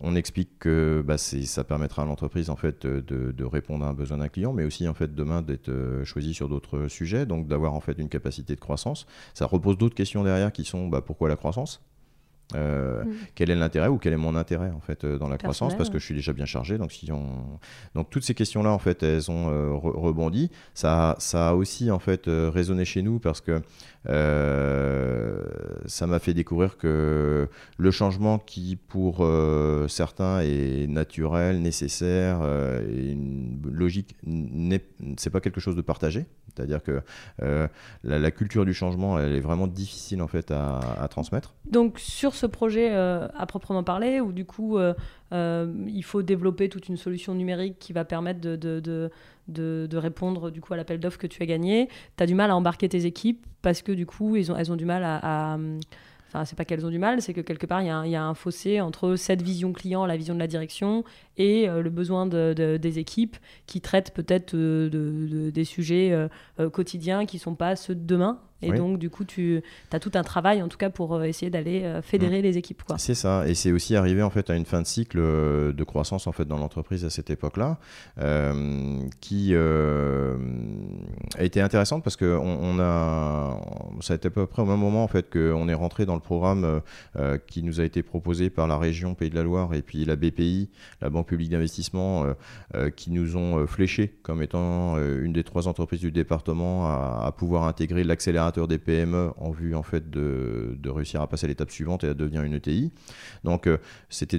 [0.00, 3.94] on explique que bah, ça permettra à l'entreprise en fait de, de, répondre à un
[3.94, 5.72] besoin d'un client, mais aussi en fait demain d'être
[6.04, 9.06] choisi sur d'autres sujets, donc d'avoir en fait une capacité de croissance.
[9.34, 11.82] Ça repose d'autres questions derrière qui sont bah, pourquoi la croissance?
[12.54, 13.14] Euh, mm.
[13.34, 15.90] Quel est l'intérêt ou quel est mon intérêt en fait euh, dans la croissance parce
[15.90, 16.78] que je suis déjà bien chargé.
[16.78, 17.58] Donc si on
[17.94, 20.50] donc toutes ces questions là en fait elles ont euh, rebondi.
[20.74, 23.60] Ça ça a aussi en fait résonné chez nous parce que
[25.86, 29.26] ça m'a fait découvrir que le changement qui pour
[29.88, 32.40] certains est naturel, nécessaire,
[32.88, 34.16] et une logique,
[35.18, 36.24] c'est pas quelque chose de partagé.
[36.54, 37.02] C'est-à-dire que
[38.02, 41.54] la, culture du changement, elle est vraiment difficile en fait à, à transmettre.
[41.70, 44.94] Donc sur ce projet euh, à proprement parler, où du coup, euh,
[45.32, 49.10] euh, il faut développer toute une solution numérique qui va permettre de,
[49.98, 51.88] répondre du coup à l'appel d'offres que tu as gagné.
[52.16, 54.84] Tu as du mal à embarquer tes équipes parce que du coup, elles ont du
[54.86, 55.58] mal à,
[56.30, 58.34] Enfin, c'est pas qu'elles ont du mal, c'est que quelque part, il y, a un
[58.34, 61.02] fossé entre cette vision client, la vision de la direction,
[61.38, 66.28] et le besoin de, des équipes qui traitent peut-être des sujets
[66.70, 68.42] quotidiens qui sont pas ceux de demain.
[68.62, 71.50] Et donc, du coup, tu as tout un travail, en tout cas, pour euh, essayer
[71.50, 72.42] d'aller euh, fédérer mm.
[72.42, 72.82] les équipes.
[72.96, 73.46] C'est ça.
[73.46, 76.32] Et c'est aussi arrivé, en fait, à une fin de cycle euh, de croissance, en
[76.32, 77.78] fait, dans l'entreprise à cette époque-là,
[79.20, 80.34] qui a
[81.38, 83.60] été intéressante parce que on, a...
[84.00, 86.14] Ça a été à peu près au même moment, en fait, qu'on est rentré dans
[86.14, 86.80] le programme
[87.46, 90.16] qui nous a été proposé par la région Pays de la Loire et puis la
[90.16, 90.68] BPI,
[91.00, 92.26] la Banque publique d'investissement,
[92.96, 97.64] qui nous ont fléché comme étant une des trois entreprises du département à, à pouvoir
[97.64, 102.08] intégrer l'accélérateur des PME en vue en fait de, réussir à passer l'étape suivante et
[102.08, 102.92] à devenir une ETI.
[103.44, 103.68] Donc
[104.08, 104.38] c'était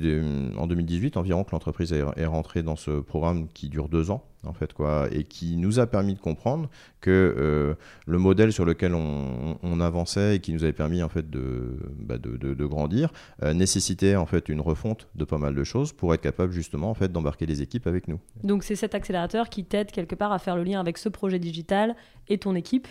[0.58, 4.24] en 2018 environ que l'entreprise est, est rentrée dans ce programme qui dure deux ans
[4.46, 6.70] en fait quoi et qui nous a permis de comprendre
[7.02, 11.30] que euh, le modèle sur lequel on, avançait et qui nous avait permis en fait
[11.30, 13.12] de, bah, de, grandir
[13.44, 16.90] euh, nécessitait en fait une refonte de pas mal de choses pour être capable justement
[16.90, 18.20] en fait d'embarquer les équipes avec nous.
[18.44, 21.40] Donc c'est cet accélérateur qui t'aide quelque part à faire le lien avec ce projet
[21.40, 21.96] digital
[22.28, 22.90] et ton équipe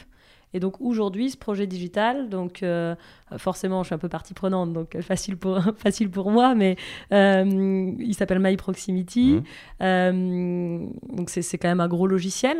[0.55, 2.95] et donc aujourd'hui, ce projet digital, donc euh,
[3.37, 6.77] forcément, je suis un peu partie prenante, donc euh, facile pour, facile pour moi, mais
[7.13, 9.43] euh, il s'appelle My Proximity.
[9.81, 10.89] Mmh.
[11.17, 12.59] donc c'est quand même un gros logiciel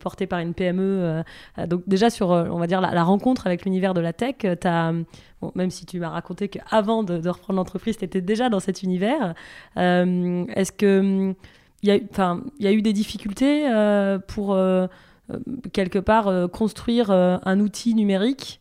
[0.00, 1.22] porté par une PME.
[1.66, 4.92] donc déjà sur, on va dire, la, rencontre avec l'univers de la tech, as,
[5.54, 8.82] même si tu m'as raconté qu'avant de, de reprendre l'entreprise, tu étais déjà dans cet
[8.82, 9.34] univers.
[9.76, 11.34] Est-ce que
[11.82, 13.68] il y, y, a eu des difficultés
[14.26, 14.86] pour euh,
[15.72, 18.60] quelque part euh, construire euh, un outil numérique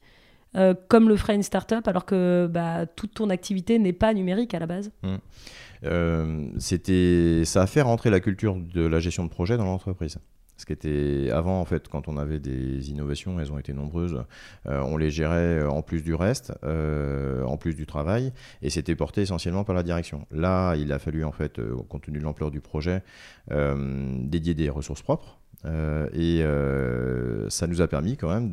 [0.88, 4.60] comme le ferait une startup alors que bah, toute ton activité n'est pas numérique à
[4.60, 6.60] la base mmh.
[6.60, 10.20] c'était, ça a fait rentrer la culture de la gestion de projet dans l'entreprise.
[10.64, 14.24] Ce qui était avant, en fait, quand on avait des innovations, elles ont été nombreuses,
[14.66, 19.66] on les gérait en plus du reste, en plus du travail, et c'était porté essentiellement
[19.66, 20.26] par la direction.
[20.32, 23.04] Là, il a fallu, en fait, compte tenu de l'ampleur du projet,
[23.50, 28.52] dédier des ressources propres euh, et euh, ça nous a permis quand même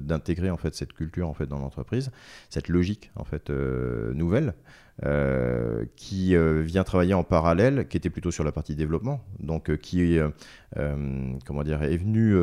[0.00, 2.10] d'intégrer en fait cette culture en fait dans l'entreprise,
[2.50, 4.52] cette logique en fait euh, nouvelle euh,
[5.96, 9.76] qui euh, vient travailler en parallèle, qui était plutôt sur la partie développement, donc euh,
[9.76, 10.18] qui
[11.44, 12.36] comment dire, est venu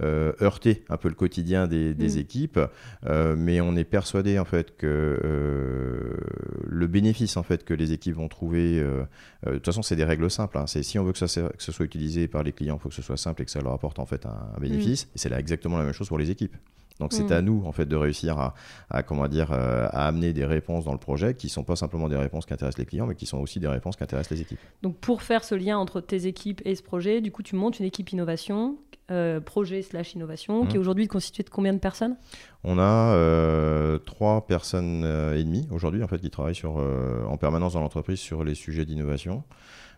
[0.00, 2.18] heurter un peu le quotidien des, mm.
[2.18, 2.60] équipes,
[3.08, 6.18] mais on est persuadé en fait que
[6.64, 10.30] le bénéfice en fait que les équipes vont trouver, de toute façon c'est des règles
[10.30, 10.66] simples, hein.
[10.66, 12.94] c'est si on veut que ça, que soit utilisé par les clients, il faut que
[12.94, 15.08] ce soit simple et que ça leur apporte en fait un, bénéfice, mm.
[15.14, 16.56] et c'est là exactement la même chose pour les équipes.
[17.00, 17.32] Donc c'est mm.
[17.32, 18.52] à nous en fait de réussir
[18.90, 22.08] à, comment dire euh, à amener des réponses dans le projet qui sont pas simplement
[22.08, 24.42] des réponses qui intéressent les clients mais qui sont aussi des réponses qui intéressent les
[24.42, 24.60] équipes.
[24.82, 27.78] Donc pour faire ce lien entre tes équipes et ce projet, du coup tu montes
[27.78, 28.76] une équipe innovation,
[29.10, 32.16] euh, projet slash innovation, qui est aujourd'hui constituée de combien de personnes?
[32.64, 37.74] On a euh, trois personnes et demie aujourd'hui en fait qui travaillent sur en permanence
[37.74, 39.42] dans l'entreprise sur les sujets d'innovation.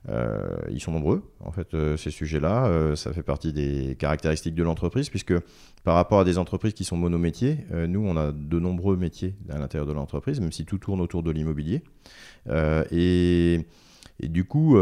[0.09, 2.67] Euh, ils sont nombreux, en fait, euh, ces sujets-là.
[2.67, 5.35] Euh, ça fait partie des caractéristiques de l'entreprise, puisque
[5.83, 9.59] par rapport à des entreprises qui sont monométiers, nous, on a de nombreux métiers à
[9.59, 11.83] l'intérieur de l'entreprise, même si tout tourne autour de l'immobilier.
[12.90, 13.67] et,
[14.23, 14.79] du coup,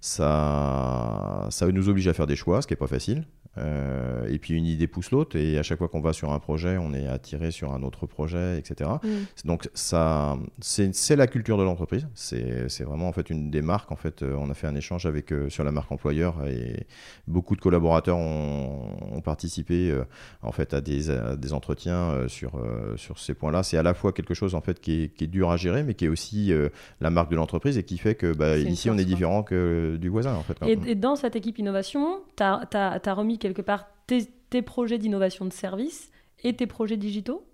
[0.00, 3.26] ça, ça nous oblige à faire des choix, ce qui n'est pas facile.
[3.58, 6.38] Euh, et puis une idée pousse l'autre, et à chaque fois qu'on va sur un
[6.38, 8.90] projet, on est attiré sur un autre projet, etc.
[9.02, 9.08] Mm.
[9.46, 12.06] Donc ça, c'est la culture de l'entreprise.
[12.14, 13.90] C'est vraiment en fait une des marques.
[13.92, 16.86] En fait, euh, on a fait un échange avec euh, sur la marque employeur et
[17.26, 19.94] beaucoup de collaborateurs ont, participé
[20.42, 22.52] en fait à des, des entretiens sur
[22.96, 23.62] sur ces points-là.
[23.62, 25.82] C'est à la fois quelque chose en fait qui est, qui est, dur à gérer,
[25.82, 26.52] mais qui est aussi
[27.00, 30.08] la marque de l'entreprise et qui fait que bah, ici on est différent que du
[30.08, 30.56] voisin en fait.
[30.66, 35.52] Et, dans cette équipe innovation, tu as, as, remis quelque part tes, projets d'innovation de
[35.52, 36.10] service
[36.42, 37.48] et tes projets digitaux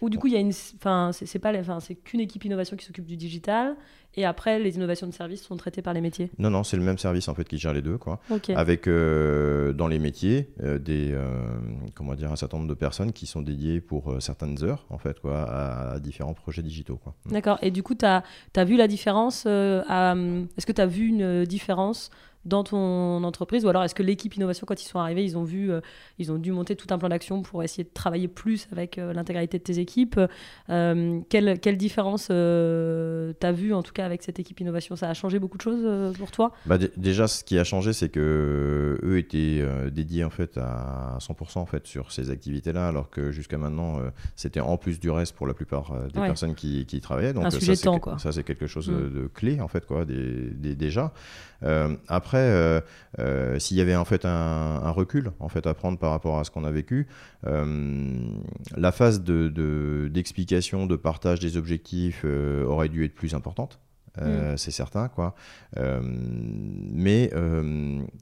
[0.00, 2.76] ou du coup, il y a une, enfin, c'est pas, enfin, c'est qu'une équipe innovation
[2.76, 3.76] qui s'occupe du digital,
[4.16, 6.30] et après, les innovations de service sont traitées par les métiers.
[6.38, 8.20] Non, non, c'est le même service en fait qui gère les deux, quoi.
[8.54, 11.28] Avec euh, dans les métiers euh, des, euh,
[11.94, 15.20] comment dire, un certain nombre de personnes qui sont dédiées pour certaines heures, en fait,
[15.20, 17.14] quoi, à, différents projets digitaux, quoi.
[17.26, 17.58] D'accord.
[17.62, 18.24] Et du coup, tu as,
[18.56, 22.10] as, vu la différence Est-ce que tu as vu une différence
[22.44, 25.44] dans ton entreprise Ou alors est-ce que l'équipe innovation, quand ils sont arrivés, ils ont,
[25.44, 25.80] vu, euh,
[26.18, 29.12] ils ont dû monter tout un plan d'action pour essayer de travailler plus avec euh,
[29.12, 30.18] l'intégralité de tes équipes
[30.70, 34.96] euh, quelle, quelle, différence tu as vu en tout cas avec cette équipe innovation?
[34.96, 36.52] Ça a changé beaucoup de choses pour toi?
[36.66, 41.58] Bah, Déjà, ce qui a changé, c'est que eux étaient dédiés en fait à 100%
[41.58, 44.00] en fait, sur ces activités-là, alors que jusqu'à maintenant,
[44.36, 47.32] c'était en plus du reste pour la plupart des personnes qui, qui, travaillaient.
[47.32, 48.18] Donc, un sujet ça, temps, quoi.
[48.18, 49.10] Ça, c'est quelque chose mm.
[49.10, 51.12] de, clé en fait, quoi, des, déjà.
[52.08, 52.80] après, après, euh,
[53.18, 56.44] euh, s'il y avait en fait un, recul en fait à prendre par rapport à
[56.44, 57.08] ce qu'on a vécu,
[57.44, 58.20] euh,
[58.76, 63.80] la phase d'explication, de, de, partage des objectifs aurait dû être plus importante.
[64.20, 64.56] Mm.
[64.56, 65.34] c'est certain quoi.
[65.76, 67.30] mais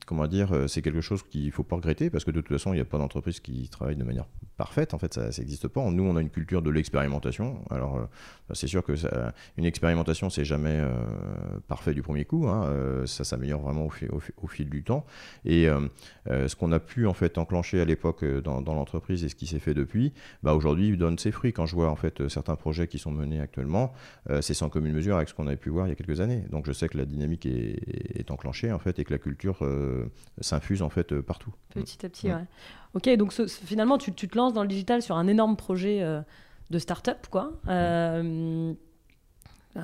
[0.07, 2.73] comment dire, c'est quelque chose qu'il ne faut pas regretter parce que de toute façon,
[2.73, 4.27] il n'y a pas d'entreprise qui travaille de manière
[4.59, 4.93] parfaite.
[4.93, 5.89] En fait, ça n'existe pas.
[5.91, 7.65] Nous, on a une culture de l'expérimentation.
[7.71, 8.05] Alors, euh,
[8.53, 8.93] c'est sûr que
[9.57, 10.91] une expérimentation, c'est jamais euh,
[11.69, 12.47] parfait du premier coup.
[12.49, 12.65] Hein.
[12.67, 15.07] Euh, ça s'améliore vraiment au, fil du temps.
[15.45, 15.69] Et
[16.27, 19.61] ce qu'on a pu en fait enclencher à l'époque dans, l'entreprise et ce qui s'est
[19.61, 21.53] fait depuis, bah, aujourd'hui, donne ses fruits.
[21.53, 23.93] Quand je vois en fait certains projets qui sont menés actuellement,
[24.41, 26.21] c'est sans commune mesure avec ce qu'on avait pu voir voir il y a quelques
[26.21, 26.45] années.
[26.51, 29.67] Donc je sais que la dynamique est, enclenchée en fait et que la culture
[30.41, 31.53] s'infuse en fait partout.
[31.71, 32.45] Petit à petit, ouais.
[32.95, 36.03] Ok, donc finalement tu, tu, te lances dans le digital sur un énorme projet
[36.71, 37.53] de start-up, quoi.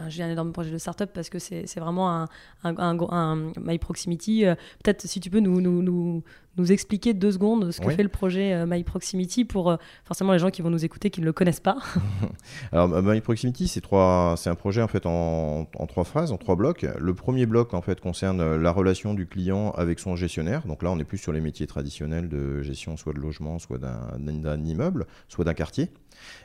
[0.08, 2.28] J'ai un énorme projet de start-up parce que c'est vraiment un,
[2.64, 4.46] un, un, My Proximity.
[4.46, 6.22] Euh, peut-être si tu peux nous, nous, nous,
[6.56, 10.32] nous, expliquer deux secondes ce que fait le projet euh, My Proximity pour euh, forcément
[10.32, 11.78] les gens qui vont nous écouter qui ne le connaissent pas.
[12.72, 16.86] Alors My Proximity, c'est un projet en fait en, en, trois phases, en trois blocs.
[16.98, 20.66] Le premier bloc en fait concerne la relation du client avec son gestionnaire.
[20.66, 23.78] Donc là, on est plus sur les métiers traditionnels de gestion, soit de logement, soit
[23.78, 25.90] d'un immeuble, soit d'un quartier.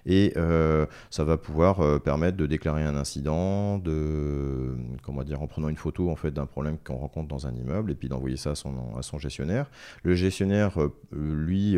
[0.05, 5.47] Et euh, ça va pouvoir euh, permettre de déclarer un incident, de, comment dire, en
[5.47, 8.37] prenant une photo en fait d'un problème qu'on rencontre dans un immeuble, et puis d'envoyer
[8.37, 9.69] ça à son, gestionnaire.
[10.03, 11.77] Le gestionnaire, euh, lui,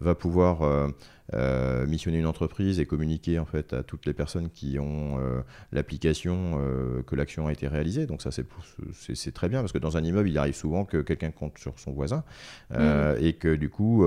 [0.00, 0.90] va pouvoir
[1.34, 5.40] euh, missionner une entreprise et communiquer en fait à toutes les personnes qui ont euh,
[5.72, 8.06] l'application euh, que l'action a été réalisée.
[8.06, 11.32] Donc ça c'est très bien parce que dans un immeuble il arrive souvent que quelqu'un
[11.32, 12.22] compte sur son voisin
[12.70, 12.76] mmh.
[13.20, 14.06] et que du coup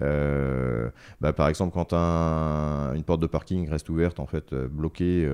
[0.00, 5.30] bah, par exemple quand un, une porte de parking reste ouverte en fait bloquée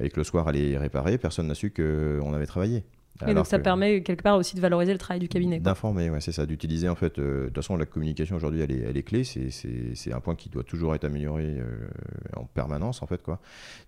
[0.00, 2.84] et que le soir elle est réparée, personne n'a su qu'on avait travaillé.
[3.26, 5.58] Et donc ça permet quelque part aussi de valoriser le travail du cabinet.
[5.58, 7.18] D'informer, ouais, c'est ça, d'utiliser en fait.
[7.18, 9.24] Euh, de toute façon, la communication aujourd'hui, elle est, elle est clé.
[9.24, 11.88] C'est un point qui doit toujours être amélioré euh,
[12.36, 13.40] en permanence en fait quoi.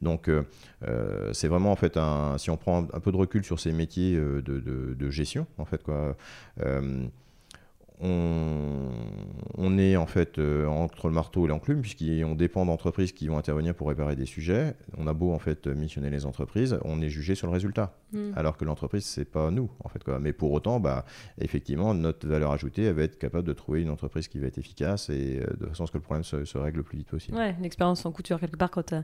[0.02, 0.42] Donc euh,
[1.32, 2.36] c'est vraiment en fait un.
[2.38, 5.64] Si on prend un, peu de recul sur ces métiers de, de, de, gestion en
[5.64, 6.16] fait quoi
[8.00, 13.38] on, est en fait euh, entre le marteau et l'enclume, puisqu'on dépend d'entreprises qui vont
[13.38, 14.74] intervenir pour réparer des sujets.
[14.96, 17.96] On a beau en fait missionner les entreprises, on est jugé sur le résultat.
[18.12, 18.32] Hmm.
[18.36, 20.02] Alors que l'entreprise, c'est pas nous, en fait.
[20.02, 20.18] Quoi.
[20.18, 21.04] Mais pour autant, bah,
[21.40, 24.58] effectivement, notre valeur ajoutée, elle va être capable de trouver une entreprise qui va être
[24.58, 27.08] efficace et euh, de façon à ce que le problème se, règle le plus vite
[27.08, 27.36] possible.
[27.36, 28.94] Ouais, l'expérience en couture, quelque part, quand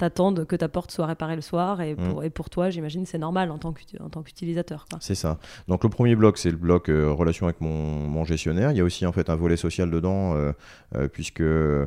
[0.00, 1.80] attends que ta porte soit réparée le soir.
[1.80, 2.24] Et pour, hmm.
[2.24, 4.86] et pour toi, j'imagine, c'est normal en tant qu'utilisateur.
[5.00, 5.38] C'est ça.
[5.68, 8.80] Donc le premier bloc, c'est le bloc euh, relation avec mon, mon gestionnaire il y
[8.80, 10.52] a aussi en fait un volet social dedans, euh,
[10.96, 11.86] euh, puisque euh,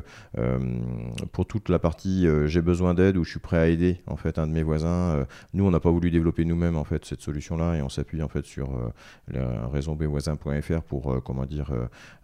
[1.32, 4.38] pour toute la partie j'ai besoin d'aide ou je suis prêt à aider en fait
[4.38, 7.76] un de mes voisins, nous on n'a pas voulu développer nous-mêmes en fait cette solution-là
[7.76, 8.70] et on s'appuie en fait sur
[9.28, 11.72] la raison bvoisin.fr pour comment dire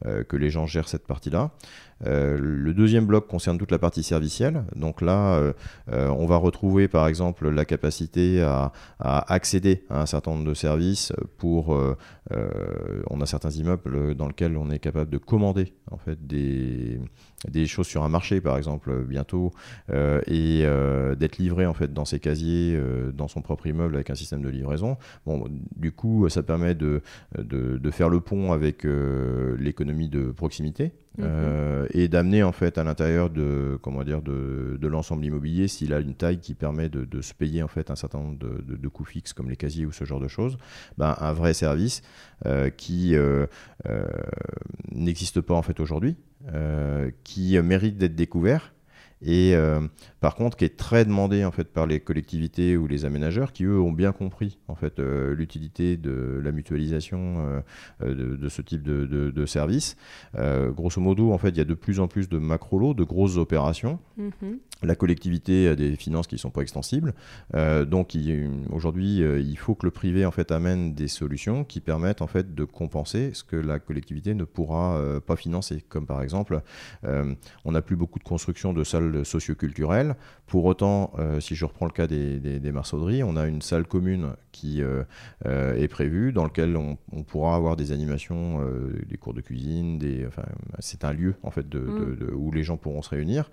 [0.05, 1.51] que les gens gèrent cette partie-là.
[2.05, 4.65] Le deuxième bloc concerne toute la partie servicielle.
[4.77, 5.53] Donc là,
[5.89, 11.13] on va retrouver par exemple la capacité à, accéder à un certain nombre de services
[11.39, 11.77] pour.
[12.31, 17.01] on a certains immeubles dans lequel on est capable de commander en fait des,
[17.67, 19.53] choses sur un marché par exemple bientôt
[19.91, 23.95] euh, et euh, d'être livré en fait dans ses casiers euh, dans son propre immeuble
[23.95, 25.45] avec un système de livraison bon
[25.77, 27.03] du coup ça permet de
[27.91, 31.87] faire le pont avec l'économie de proximité mhm.
[31.91, 36.01] et d'amener en fait à l'intérieur de comment dire de, de l'ensemble immobilier s'il a
[36.01, 38.89] une taille qui permet de, de, se payer en fait un certain nombre de, de,
[38.89, 40.59] coûts fixes comme les casiers ou ce genre de choses
[40.99, 42.03] ben, un vrai service
[42.77, 43.15] qui
[44.93, 46.17] n'existe pas en fait aujourd'hui
[46.53, 48.75] euh, qui mérite d'être découvert
[49.23, 49.81] et euh,
[50.25, 53.65] par contre qui est très demandé en fait par les collectivités ou les aménageurs qui
[53.65, 57.63] eux ont bien compris en fait euh, l'utilité de la mutualisation
[58.01, 59.99] de, ce type de, de, service.
[60.35, 63.05] grosso modo en fait il y a de plus en plus de macro lots, de
[63.05, 63.99] grosses opérations.
[64.19, 64.57] Mm-hmm.
[64.85, 67.15] La collectivité a des finances qui ne sont pas extensibles.
[67.55, 68.17] Euh, donc
[68.71, 72.27] aujourd'hui, euh, il faut que le privé en fait amène des solutions qui permettent en
[72.27, 75.83] fait de compenser ce que la collectivité ne pourra euh, pas financer.
[75.89, 76.61] Comme par exemple,
[77.65, 80.14] on n'a plus beaucoup de construction de salles socioculturelles.
[80.47, 84.35] Pour autant, si je reprends le cas des, des, marceauderies, on a une salle commune
[84.53, 84.83] qui
[85.45, 86.97] est prévue dans laquelle on,
[87.27, 88.61] pourra avoir des animations,
[89.07, 89.99] des cours de cuisine.
[89.99, 90.45] Des, enfin,
[90.81, 92.35] c'est un lieu en fait de, mmh.
[92.35, 93.51] où les gens pourront se réunir.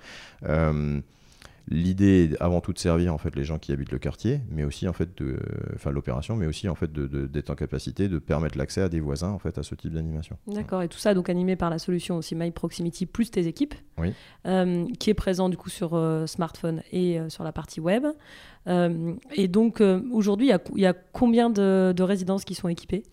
[1.67, 4.63] L'idée est avant tout de servir en fait les gens qui habitent le quartier, mais
[4.63, 5.39] aussi en fait de,
[5.76, 9.30] enfin l'opération, mais aussi en fait d'être en capacité de permettre l'accès à des voisins
[9.30, 10.38] en fait à ce type d'animation.
[10.47, 10.82] D'accord.
[10.82, 14.13] Et tout ça donc animé par la solution aussi My Proximity plus tes équipes, oui.
[14.47, 18.06] Euh, qui est présent du coup sur euh, smartphone et euh, sur la partie web.
[18.67, 23.04] et donc aujourd'hui, il y, a combien de, de résidences qui sont équipées?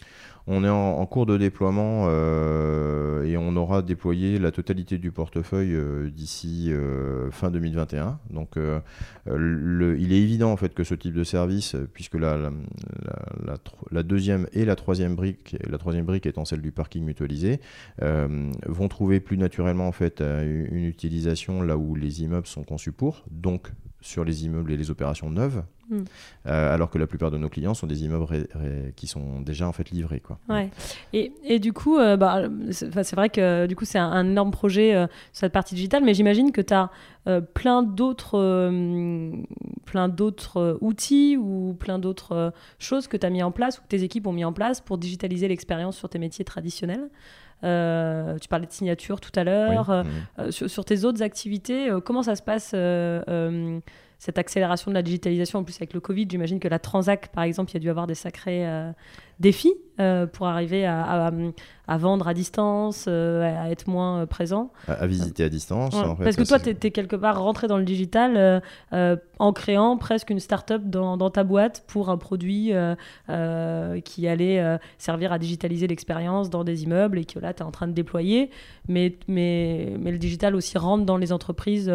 [0.51, 5.75] On est en, cours de déploiement euh, et on aura déployé la totalité du portefeuille
[5.75, 8.19] euh, d'ici euh, fin 2021.
[8.31, 8.57] Donc
[9.27, 12.51] il est évident en fait que ce type de service, puisque la,
[14.03, 17.61] deuxième et la troisième brique, la troisième brique étant celle du parking mutualisé,
[18.01, 24.25] vont trouver plus naturellement une utilisation là où les immeubles sont conçus pour, donc sur
[24.25, 26.03] les immeubles et les opérations neuves, Hmm.
[26.47, 29.41] euh, alors que la plupart de nos clients sont des immeubles ré- ré- qui sont
[29.41, 30.21] déjà en fait livrés.
[30.21, 30.39] Quoi.
[30.49, 30.69] Ouais.
[31.13, 34.51] Et, et du coup, euh, bah, c'est vrai que du coup, c'est un, un énorme
[34.51, 36.91] projet euh, sur cette partie digitale, mais j'imagine que tu as
[37.55, 38.71] plein d'autres
[39.85, 43.89] plein d'autres outils ou plein d'autres choses que tu as mis en place ou que
[43.89, 47.09] tes équipes ont mis en place pour digitaliser l'expérience sur tes métiers traditionnels.
[47.65, 49.89] Euh, tu parlais de signature tout à l'heure.
[50.07, 50.11] Oui.
[50.39, 52.73] Euh, sur, sur tes autres activités, euh, comment ça se passe
[54.19, 57.45] cette accélération de la digitalisation En plus, avec le Covid, j'imagine que la Transac, par
[57.45, 58.91] exemple, il y a dû avoir des sacrés euh,
[59.41, 61.33] défis euh, pour arriver à, à-
[61.91, 64.71] à vendre à distance, euh, à être moins euh, présent.
[64.87, 65.95] à, à visiter à distance.
[65.95, 68.61] Ouais, en fait, Parce que toi, tu es, quelque part rentré dans le digital
[68.93, 72.73] euh, en créant presque une start-up dans, dans ta boîte pour un produit
[74.05, 77.71] qui allait servir à digitaliser l'expérience dans des immeubles et que là, tu es en
[77.71, 78.51] train de déployer.
[78.87, 81.93] Mais, mais, mais le digital aussi rentre dans les entreprises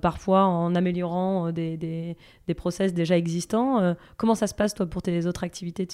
[0.00, 2.16] parfois en améliorant des, des,
[2.46, 3.94] des process déjà existants.
[4.16, 5.86] Comment ça se passe, toi, pour tes autres activités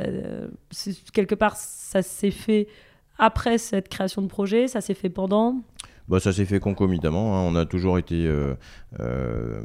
[0.00, 0.48] Euh,
[1.12, 2.66] Quelque part, ça s'est fait
[3.18, 5.62] après cette création de projet, ça s'est fait pendant?
[6.08, 7.36] Bah, ça s'est fait concomitamment.
[7.38, 7.42] hein.
[7.50, 8.54] On a toujours été, euh,
[9.00, 9.60] euh,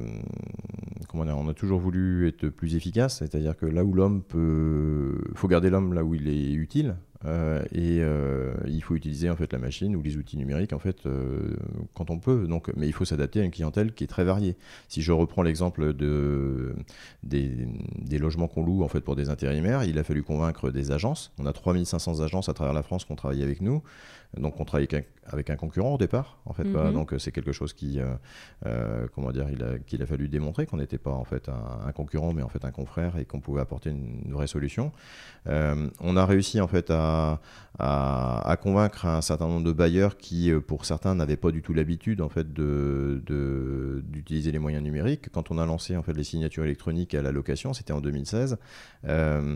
[1.09, 3.17] comment dire, on a toujours voulu être plus efficace.
[3.19, 6.95] C'est-à-dire que là où l'homme peut, faut garder l'homme là où il est utile.
[7.26, 10.80] Euh, et euh, il faut utiliser en fait la machine ou les outils numériques en
[10.80, 11.55] fait euh,
[11.93, 12.47] quand on peut.
[12.47, 14.55] Donc, mais il faut s'adapter à une clientèle qui est très variée.
[14.88, 16.76] Si je reprends l'exemple de
[17.24, 17.67] des,
[17.97, 21.34] des logements qu'on loue en fait pour des intérimaires, il a fallu convaincre des agences.
[21.39, 23.84] On a 3500 agences à travers la France qui ont travaillé avec nous.
[24.38, 26.63] Donc on travaille avec un, avec un concurrent au départ, en fait.
[26.63, 26.93] Mhm.
[26.93, 27.99] Donc c'est quelque chose qui,
[29.15, 31.91] comment dire, il a, qu'il a fallu démontrer qu'on n'était pas en fait un, un
[31.91, 34.91] concurrent, mais en fait un confrère et qu'on pouvait apporter une, une vraie solution.
[35.47, 37.09] On a réussi en fait à,
[37.80, 41.74] à, convaincre un certain nombre de bailleurs qui, euh, pour certains, n'avaient pas du tout
[41.74, 45.30] l'habitude en fait d'utiliser les moyens numériques.
[45.32, 48.57] Quand on a lancé en fait les signatures électroniques à la location, c'était en 2016.
[49.05, 49.55] euh,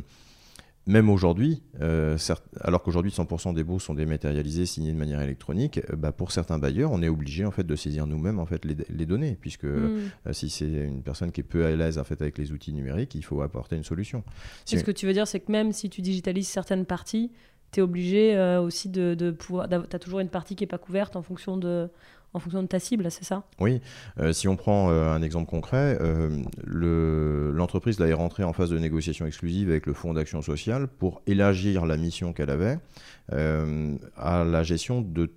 [0.85, 2.17] même aujourd'hui, euh,
[2.59, 6.59] alors qu'aujourd'hui 100% des baux sont dématérialisés, signés de manière électronique, euh, bah, pour certains
[6.59, 9.63] bailleurs, on est obligé en fait de saisir nous-mêmes en fait les, les données, puisque
[9.63, 9.99] Hmm.
[10.27, 12.73] euh, si c'est une personne qui est peu à l'aise en fait avec les outils
[12.73, 14.23] numériques, il faut apporter une solution.
[14.65, 17.31] Si- Ce que tu veux dire, c'est que même si tu digitalises certaines parties,
[17.71, 19.67] tu es obligé aussi de, de pouvoir.
[19.69, 21.89] Tu as toujours une partie qui n'est pas couverte en fonction de,
[22.33, 23.43] en fonction de ta cible, c'est ça?
[23.59, 23.79] Oui,
[24.19, 28.53] euh, si on prend euh, un exemple concret, euh, le- l'entreprise là, est rentrée en
[28.53, 32.77] phase de négociation exclusive avec le Fonds d'action sociale pour élargir la mission qu'elle avait
[33.31, 35.31] à la gestion de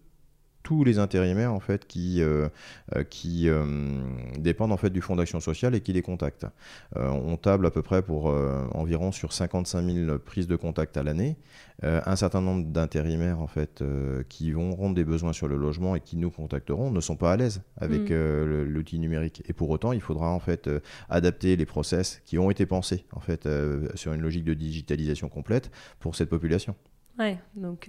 [0.67, 2.49] tous les intérimaires en fait qui, euh,
[2.97, 4.01] euh, qui euh,
[4.37, 6.49] dépendent en fait du Fonds d'action sociale et qui les contactent.
[6.97, 8.35] Euh, on table à peu près pour
[8.75, 11.37] environ sur 55 000 prises de contact à l'année.
[11.83, 13.85] Un certain nombre d'intérimaires en fait
[14.29, 17.33] qui vont rendre des besoins sur le logement et qui nous contacteront ne sont pas
[17.33, 18.64] à l'aise avec Mm.
[18.64, 20.69] l'outil numérique et pour autant il faudra en fait
[21.09, 23.49] adapter les process qui ont été pensés en fait
[23.95, 26.75] sur une logique de digitalisation complète pour cette population.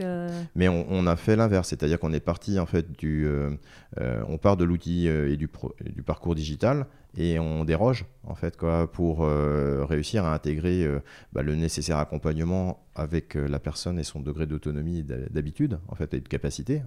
[0.02, 3.52] Euh, Mais on, a fait l'inverse, c'est-à-dire qu'on est parti en fait du, euh,
[4.00, 5.48] euh, on part de l'outil et du
[6.06, 11.00] parcours digital et on déroge en fait quoi pour euh, réussir à intégrer euh,
[11.34, 16.14] bah, le nécessaire accompagnement avec euh, la personne et son degré d'autonomie d'habitude en fait
[16.14, 16.82] et de capacité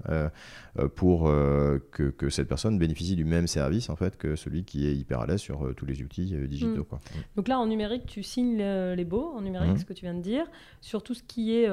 [0.97, 4.95] pour que, que cette personne bénéficie du même service en fait que celui qui est
[4.95, 6.85] hyper à l'aise sur tous les outils digitaux Mm.
[6.85, 7.01] quoi.
[7.37, 9.79] Donc là, en numérique, tu signes le- les baux, en numérique, Mhm.
[9.79, 10.47] ce que tu viens de dire.
[10.81, 11.66] Sur tout ce qui est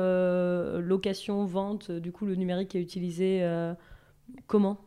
[0.81, 3.45] location, vente, du coup, le numérique est utilisé
[4.47, 4.77] comment?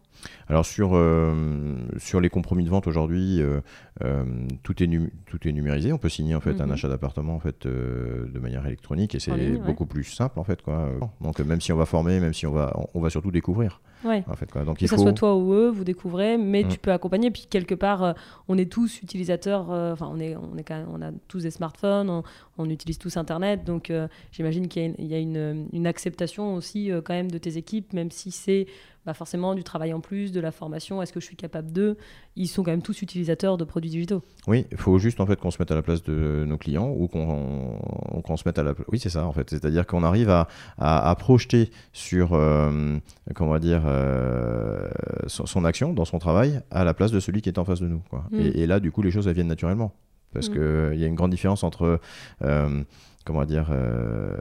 [0.49, 3.61] Alors sur, euh, sur les compromis de vente aujourd'hui, euh,
[4.03, 4.25] euh,
[4.63, 4.89] tout, est
[5.27, 5.93] tout est numérisé.
[5.93, 6.63] On peut signer en fait Mhm.
[6.63, 9.57] un achat d'appartement en fait de manière électronique et c'est ouais.
[9.59, 10.91] beaucoup plus simple en fait quoi.
[11.21, 14.25] Donc même si on va former, même si on va, on va surtout découvrir Ouais.
[14.29, 14.65] en fait quoi.
[14.65, 15.03] Donc Que il ce faut.
[15.03, 16.69] soit toi ou eux, vous découvrez, mais Mm.
[16.69, 17.31] tu peux accompagner.
[17.31, 18.15] Puis quelque part,
[18.49, 19.69] on est tous utilisateurs.
[19.71, 22.23] Enfin, on est, on est quand même, on a tous des smartphones, on,
[22.59, 23.65] on utilise tous Internet.
[23.65, 23.93] Donc,
[24.33, 27.39] j'imagine qu'il y a, une, il y a une, une acceptation aussi quand même de
[27.39, 28.67] tes équipes, même si c'est
[29.07, 31.03] bah, forcément du travail en plus, de la formation.
[31.03, 31.96] Est-ce que je suis capable d'eux
[32.36, 34.22] Ils sont quand même tous utilisateurs de produits digitaux.
[34.46, 36.90] Oui, il faut juste en fait qu'on se mette à la place de nos clients
[36.96, 37.78] ou qu'on
[38.24, 38.86] qu'on se mette à la place.
[38.90, 39.48] Oui, c'est ça en fait.
[39.51, 40.48] C'est-à-dire qu'on arrive à,
[40.78, 42.98] à, à projeter sur euh,
[43.34, 44.88] comment dire euh,
[45.26, 47.80] son, son action dans son travail à la place de celui qui est en face
[47.80, 48.03] de nous.
[48.11, 48.24] Quoi.
[48.30, 48.40] Mm.
[48.40, 49.92] Et, et là, du coup, les choses elles viennent naturellement
[50.32, 50.55] parce Mm.
[50.55, 52.01] que il y a une grande différence entre
[52.42, 52.82] euh,
[53.25, 54.37] comment dire euh,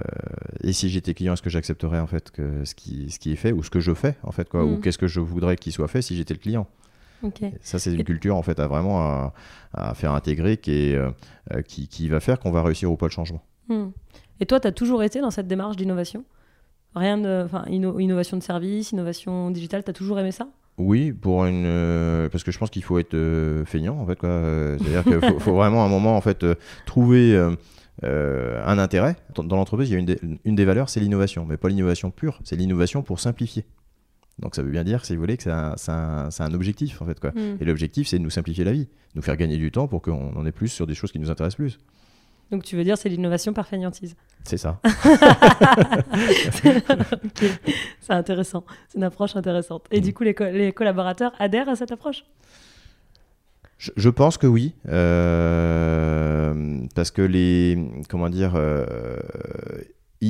[0.64, 3.36] et si j'étais client est-ce que j'accepterais en fait que ce qui ce qui est
[3.36, 4.82] fait ou ce que je fais en fait quoi ou Mm.
[4.82, 6.68] qu'est-ce que je voudrais qu'il soit fait si j'étais le client?
[7.62, 9.34] Ça, c'est une culture en fait à vraiment à,
[9.74, 11.10] à faire intégrer qui, est, euh,
[11.54, 13.42] euh, qui, qui va faire qu'on va réussir ou pas le changement.
[13.68, 13.88] Hmm.
[14.40, 16.24] Et toi, tu as toujours été dans cette démarche d'innovation?
[16.96, 20.48] Rien de, inno- innovation de service, innovation digitale, tu as toujours aimé ça?
[20.78, 24.16] Oui, pour une, euh, parce que je pense qu'il faut être euh, feignant en fait
[24.18, 24.30] quoi.
[24.80, 26.56] C'est-à-dire qu'il faut, faut vraiment à un moment en fait euh,
[26.86, 27.36] trouver
[28.04, 29.90] euh, un intérêt dans, l'entreprise.
[29.90, 32.56] Il y a une des, une des valeurs, c'est l'innovation, mais pas l'innovation pure, c'est
[32.56, 33.66] l'innovation pour simplifier.
[34.40, 35.52] Donc ça veut bien dire, si vous voulez, que c'est
[35.92, 37.32] un, objectif en fait quoi.
[37.32, 37.58] Mm.
[37.60, 40.34] Et l'objectif, c'est de nous simplifier la vie, nous faire gagner du temps pour qu'on
[40.36, 41.78] en ait plus sur des choses qui nous intéressent plus.
[42.50, 44.16] Donc tu veux dire c'est l'innovation par fainéantise.
[44.46, 44.80] C'est ça.
[48.02, 48.64] C'est intéressant.
[48.88, 49.86] C'est une approche intéressante.
[49.92, 50.04] Et Mm.
[50.04, 52.24] du coup, les, co- les collaborateurs adhèrent à cette approche?
[53.80, 57.78] Je, je pense que oui, euh, parce que les,
[58.10, 58.86] comment dire, euh,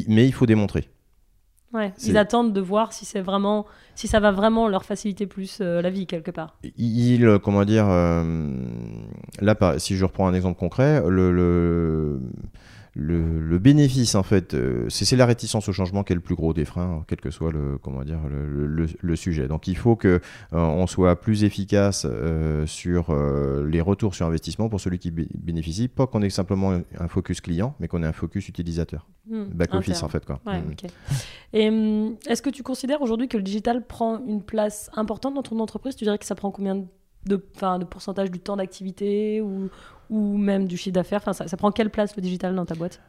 [0.08, 0.88] mais il faut démontrer.
[1.74, 1.92] Ouais.
[2.04, 5.82] Ils attendent de voir si c'est vraiment, si ça va vraiment leur faciliter plus euh,
[5.82, 6.60] la vie quelque part.
[6.78, 12.22] Il, comment dire, là, si je reprends un exemple concret, le, le,
[13.00, 16.36] le, le bénéfice, en fait, euh, c'est la réticence au changement qui est le plus
[16.36, 19.48] gros des freins, quel que soit le, comment dire, le, le- le sujet.
[19.48, 20.20] Donc, il faut que euh,
[20.52, 23.14] on soit plus efficace euh, sur
[23.66, 27.42] les retours sur investissement pour celui qui bé- bénéficie, pas qu'on ait simplement un focus
[27.42, 30.06] client, mais qu'on ait un focus utilisateur, Hmm, back office, interne.
[30.06, 30.40] en fait, quoi.
[30.46, 30.74] Ouais, Mm.
[31.54, 35.42] Et hum, est-ce que tu considères aujourd'hui que le digital prend une place importante dans
[35.44, 35.96] ton entreprise?
[35.96, 36.86] Tu dirais que ça prend combien de,
[37.56, 39.70] enfin, de pourcentage du temps d'activité ou,
[40.10, 42.76] ou même du chiffre d'affaires enfin, ça, ça prend quelle place le digital dans ta
[42.76, 43.02] boîte?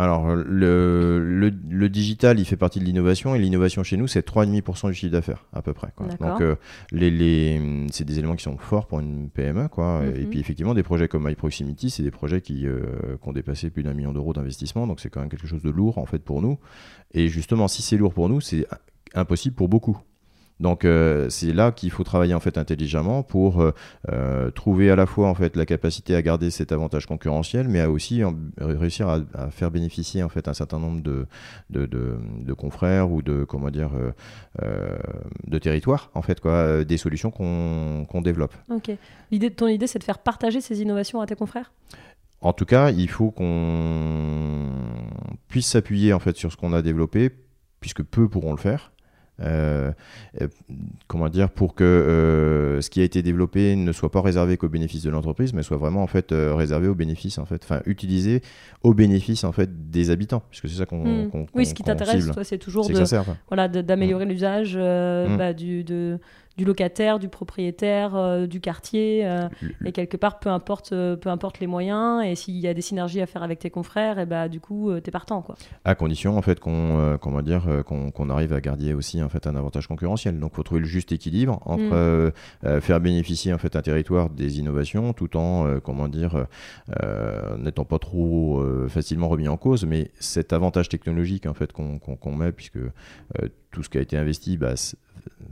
[0.00, 4.24] Alors, le, le, le digital, il fait partie de l'innovation, et l'innovation chez nous, c'est
[4.24, 5.88] 3,5% du chiffre d'affaires, à peu près.
[5.96, 6.06] quoi.
[6.06, 6.54] Donc, euh,
[6.92, 7.60] les, les,
[7.90, 9.66] c'est des éléments qui sont forts pour une PME.
[9.66, 10.02] Quoi.
[10.14, 10.30] Et Mhm.
[10.30, 13.82] puis, effectivement, des projets comme iProximity, c'est des projets qui, euh, qui ont dépassé plus
[13.82, 16.42] d'un million d'euros d'investissement, donc c'est quand même quelque chose de lourd, en fait, pour
[16.42, 16.58] nous.
[17.12, 18.68] Et justement, si c'est lourd pour nous, c'est
[19.14, 19.98] impossible pour beaucoup.
[20.60, 23.72] Donc euh, c'est là qu'il faut travailler en fait intelligemment pour euh,
[24.10, 27.80] euh, trouver à la fois en fait la capacité à garder cet avantage concurrentiel, mais
[27.80, 31.26] à aussi en- réussir à, à faire bénéficier en fait un certain nombre de,
[31.70, 33.90] de, de- de confrères ou de comment dire
[34.62, 34.98] euh,
[35.46, 38.54] de territoires en fait quoi, des solutions qu'on qu'on développe.
[38.68, 38.90] Ok.
[39.30, 41.70] L'idée, ton idée, c'est de faire partager ces innovations à tes confrères?
[42.40, 44.70] En tout cas, il faut qu'on
[45.48, 47.30] puisse s'appuyer en fait sur ce qu'on a développé,
[47.80, 48.92] puisque peu pourront le faire.
[49.40, 49.92] Euh,
[50.42, 50.48] euh,
[51.06, 54.68] comment dire pour que euh, ce qui a été développé ne soit pas réservé qu'au
[54.68, 57.80] bénéfice de l'entreprise, mais soit vraiment en fait euh, réservé au bénéfice en fait, enfin
[57.86, 58.42] utilisé
[58.82, 61.04] au bénéfice en fait des habitants, puisque c'est ça qu'on.
[61.04, 61.46] Hmm.
[61.54, 63.24] Oui, ce qui t'intéresse, toi, c'est toujours de, que ça sert.
[63.48, 65.36] voilà, d'améliorer l'usage euh, Mm.
[65.38, 66.18] bah, du, de-
[66.58, 69.24] du locataire, du propriétaire, euh, du quartier.
[69.24, 69.48] euh,
[69.84, 72.82] et quelque part, peu importe, euh, peu importe les moyens, et s'il y a des
[72.82, 75.40] synergies à faire avec tes confrères, et bah, du coup, t'es partant.
[75.40, 75.54] Quoi.
[75.84, 79.54] à condition en fait qu'on comment dire qu'on arrive à garder aussi en fait un
[79.54, 82.32] avantage concurrentiel donc faut trouver le juste équilibre entre
[82.64, 82.80] Mm.
[82.80, 86.46] faire bénéficier en fait un territoire des innovations tout en comment dire
[87.58, 92.50] n'étant pas trop facilement remis en cause mais cet avantage technologique en fait qu'on met
[92.50, 92.78] puisque
[93.70, 94.74] tout ce qui a été investi bah,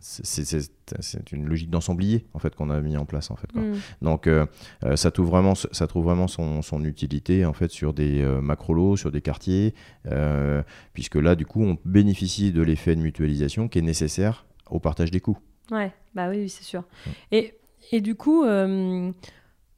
[0.01, 3.63] c'est- une logique d'ensemblier en fait qu'on a mis en place en fait quoi.
[3.63, 3.75] Mm.
[4.03, 4.47] Donc euh,
[4.85, 8.41] euh, ça trouve vraiment, ça trouve vraiment son, son utilité en fait sur des euh,
[8.41, 9.75] macro-lots, sur des quartiers,
[10.07, 10.63] euh,
[10.93, 15.11] puisque là du coup on bénéficie de l'effet de mutualisation qui est nécessaire au partage
[15.11, 15.39] des coûts.
[15.71, 16.83] Ouais, bah oui, oui, c'est sûr.
[16.83, 17.11] Mm.
[17.33, 17.55] Et,
[17.93, 18.45] et du coup,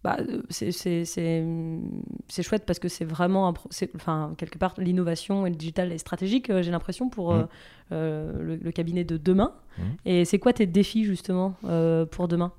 [0.09, 1.45] bah, euh, c'est- c'est c'est-
[2.29, 3.55] c'est chouette parce que c'est vraiment, un
[3.95, 7.49] enfin, quelque part, l'innovation et le digital est stratégique, euh, j'ai l'impression, pour Mm.
[7.93, 9.53] euh, le, le cabinet de demain.
[9.79, 9.83] Mm.
[10.07, 12.53] Et c'est quoi tes défis, justement, euh, pour demain?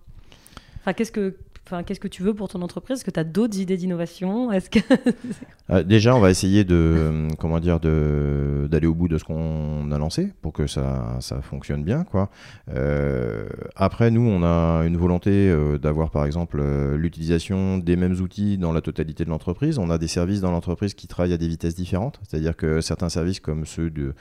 [0.81, 1.35] Enfin, qu'est-ce que...
[1.71, 2.97] Enfin, qu'est-ce que tu veux pour ton entreprise?
[2.97, 4.51] Est-ce que tu as d'autres idées d'innovation?
[4.51, 4.79] Est-ce que
[5.71, 9.23] Euh, déjà, on va essayer de, euh, comment dire, de d'aller au bout de ce
[9.23, 12.29] qu'on a lancé pour que ça, ça fonctionne bien, quoi.
[12.73, 16.61] Euh, après, nous, on a une volonté d'avoir, par exemple,
[16.95, 19.77] l'utilisation des mêmes outils dans la totalité de l'entreprise.
[19.77, 23.09] On a des services dans l'entreprise qui travaillent à des vitesses différentes, c'est-à-dire que certains
[23.09, 24.13] services, comme ceux de,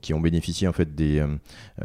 [0.00, 1.24] qui ont bénéficié en fait des,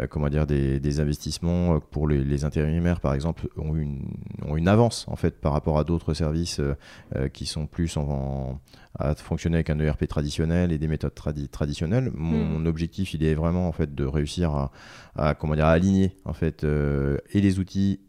[0.09, 4.01] comment dire, des, investissements pour les, intérimaires, par exemple, ont eu une,
[4.47, 6.75] ont une avance en fait par rapport à d'autres services euh,
[7.15, 8.59] euh, qui sont plus en, en-
[8.99, 12.11] à fonctionner avec un ERP traditionnel et des méthodes tradi- traditionnelles.
[12.13, 14.71] Mon objectif, il est vraiment en fait de réussir à,
[15.15, 18.01] à, comment dire, à aligner en fait euh, et les outils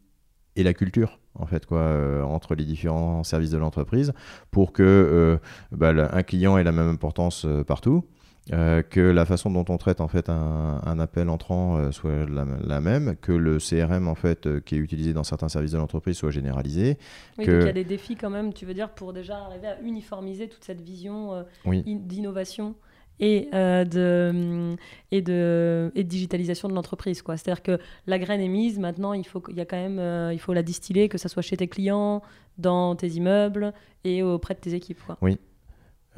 [0.56, 4.12] et la culture en fait quoi euh, entre les différents services de l'entreprise
[4.50, 5.38] pour que euh,
[5.70, 8.04] bah, un client ait la même importance euh, partout
[8.52, 12.26] euh, que la façon dont on traite en fait un, un appel entrant euh, soit
[12.28, 15.72] la, la même, que le CRM en fait euh, qui est utilisé dans certains services
[15.72, 16.98] de l'entreprise soit généralisé.
[17.38, 19.36] Oui, Que- donc il y a des défis quand même, tu veux dire, pour déjà
[19.38, 21.84] arriver à uniformiser toute cette vision Oui.
[21.86, 22.74] in- d'innovation
[23.22, 24.74] et, euh, de,
[25.12, 27.20] et, de, et de digitalisation de l'entreprise.
[27.20, 27.36] quoi.
[27.36, 30.38] C'est-à-dire que la graine est mise, maintenant il faut, y a quand même, euh, il
[30.40, 32.22] faut la distiller, que ce soit chez tes clients,
[32.58, 33.72] dans tes immeubles
[34.04, 35.00] et auprès de tes équipes.
[35.06, 35.18] Quoi.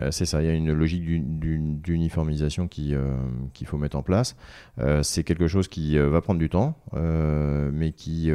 [0.00, 2.96] Euh, c'est ça, il y a une logique d'uniformisation qu'il
[3.66, 4.36] faut mettre en place.
[5.02, 8.30] c'est quelque chose qui va prendre du temps, mais qui,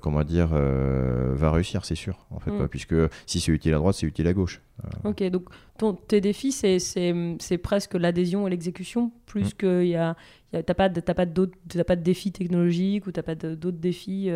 [0.00, 2.68] comment dire, va réussir, c'est sûr, en fait, mm.
[2.68, 2.94] puisque
[3.26, 4.60] si c'est utile à droite, c'est utile à gauche.
[5.04, 9.56] Ok, donc ton, tes défis, c'est presque l'adhésion et l'exécution, plus mm.
[9.58, 10.16] que y a,
[10.52, 14.30] y a, pas, de, pas, pas de défis technologiques ou t'as pas d'autres défis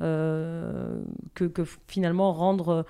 [0.00, 2.82] que, que, finalement rendre euh,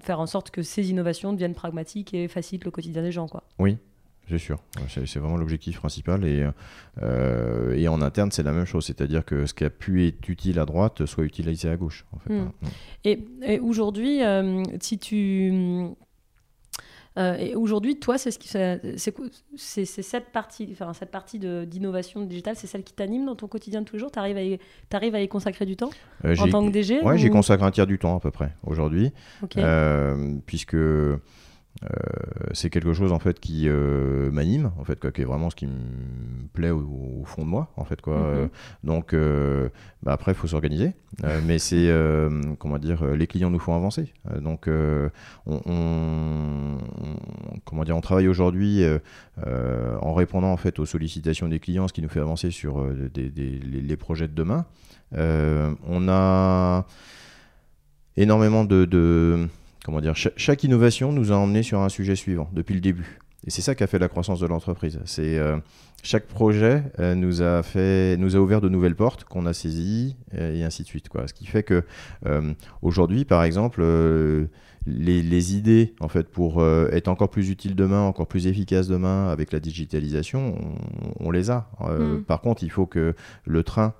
[0.00, 3.28] faire en sorte que ces innovations deviennent pragmatiques et facilitent le quotidien des gens.
[3.28, 3.44] Quoi.
[3.58, 3.78] Oui,
[4.28, 6.24] c'est sûr, c'est vraiment l'objectif principal.
[6.24, 6.46] Et,
[7.02, 10.28] euh, et en interne, c'est la même chose, c'est-à-dire que ce qui a pu être
[10.28, 12.06] utile à droite soit utilisé à gauche.
[12.12, 12.32] En fait.
[12.32, 12.50] Hmm.
[12.62, 12.68] Mm.
[13.44, 15.52] Et, aujourd'hui, euh, si tu
[17.16, 18.48] euh, et aujourd'hui, toi, c'est ce qui,
[19.56, 23.82] c'est cette partie, enfin cette partie d'innovation digitale, c'est celle qui t'anime dans ton quotidien
[23.82, 24.10] de tous les jours?
[24.10, 24.58] T'arrives à, y,
[24.92, 25.90] arrives à y consacrer du temps
[26.24, 28.56] euh, en tant que DG Ouais, j'y consacre un tiers du temps à peu près
[28.64, 29.12] aujourd'hui,
[29.56, 30.76] euh, puisque
[32.52, 35.56] c'est quelque chose en fait qui euh, m'anime en fait quoi, qui est vraiment ce
[35.56, 38.16] qui me plaît au, fond de moi en fait quoi.
[38.16, 38.24] Mhm.
[38.24, 38.48] Euh,
[38.84, 39.14] donc
[40.02, 40.92] bah, après il faut s'organiser,
[41.44, 41.92] mais c'est
[42.58, 44.12] comment dire les clients nous font avancer.
[44.40, 44.68] donc
[45.46, 46.78] on,
[47.64, 48.82] comment dire on travaille aujourd'hui
[49.44, 53.96] en répondant en fait aux sollicitations des clients, ce qui nous fait avancer sur les,
[53.96, 54.64] projets de demain.
[55.12, 56.86] on a
[58.16, 59.48] énormément de
[59.84, 63.20] comment dire, chaque, innovation nous a emmené sur un sujet suivant depuis le début.
[63.46, 64.98] Et c'est ça qui a fait la croissance de l'entreprise.
[65.04, 65.58] C'est euh,
[66.02, 70.16] chaque projet euh, nous a fait, nous a ouvert de nouvelles portes qu'on a saisies
[70.34, 71.10] euh, et ainsi de suite.
[71.10, 71.28] Quoi.
[71.28, 71.84] Ce qui fait que
[72.80, 73.84] aujourd'hui, par exemple,
[74.86, 79.52] les, idées en fait pour être encore plus utiles demain, encore plus efficaces demain avec
[79.52, 80.56] la digitalisation,
[81.20, 81.68] on, les a.
[81.80, 82.22] Mm.
[82.22, 83.14] Par contre, il faut que
[83.44, 83.92] le train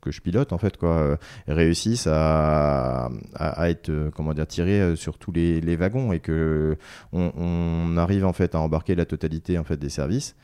[0.00, 1.16] que je pilote en fait quoi euh,
[1.48, 6.20] réussissent à, à, être euh, comment dire tirés euh, sur tous les, les wagons et
[6.20, 6.76] que
[7.12, 10.36] on, arrive en fait à embarquer la totalité en fait des services.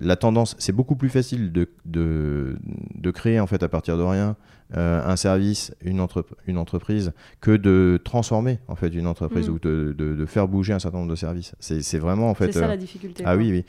[0.00, 2.56] La tendance c'est beaucoup plus facile de, de,
[2.94, 4.36] de, créer en fait à partir de rien
[4.72, 6.04] un service une,
[6.46, 9.52] une entreprise que de transformer en fait une entreprise mm.
[9.52, 11.54] ou de, de, faire bouger un certain nombre de services.
[11.60, 13.64] C'est vraiment en fait c'est ça la difficulté ah oui oui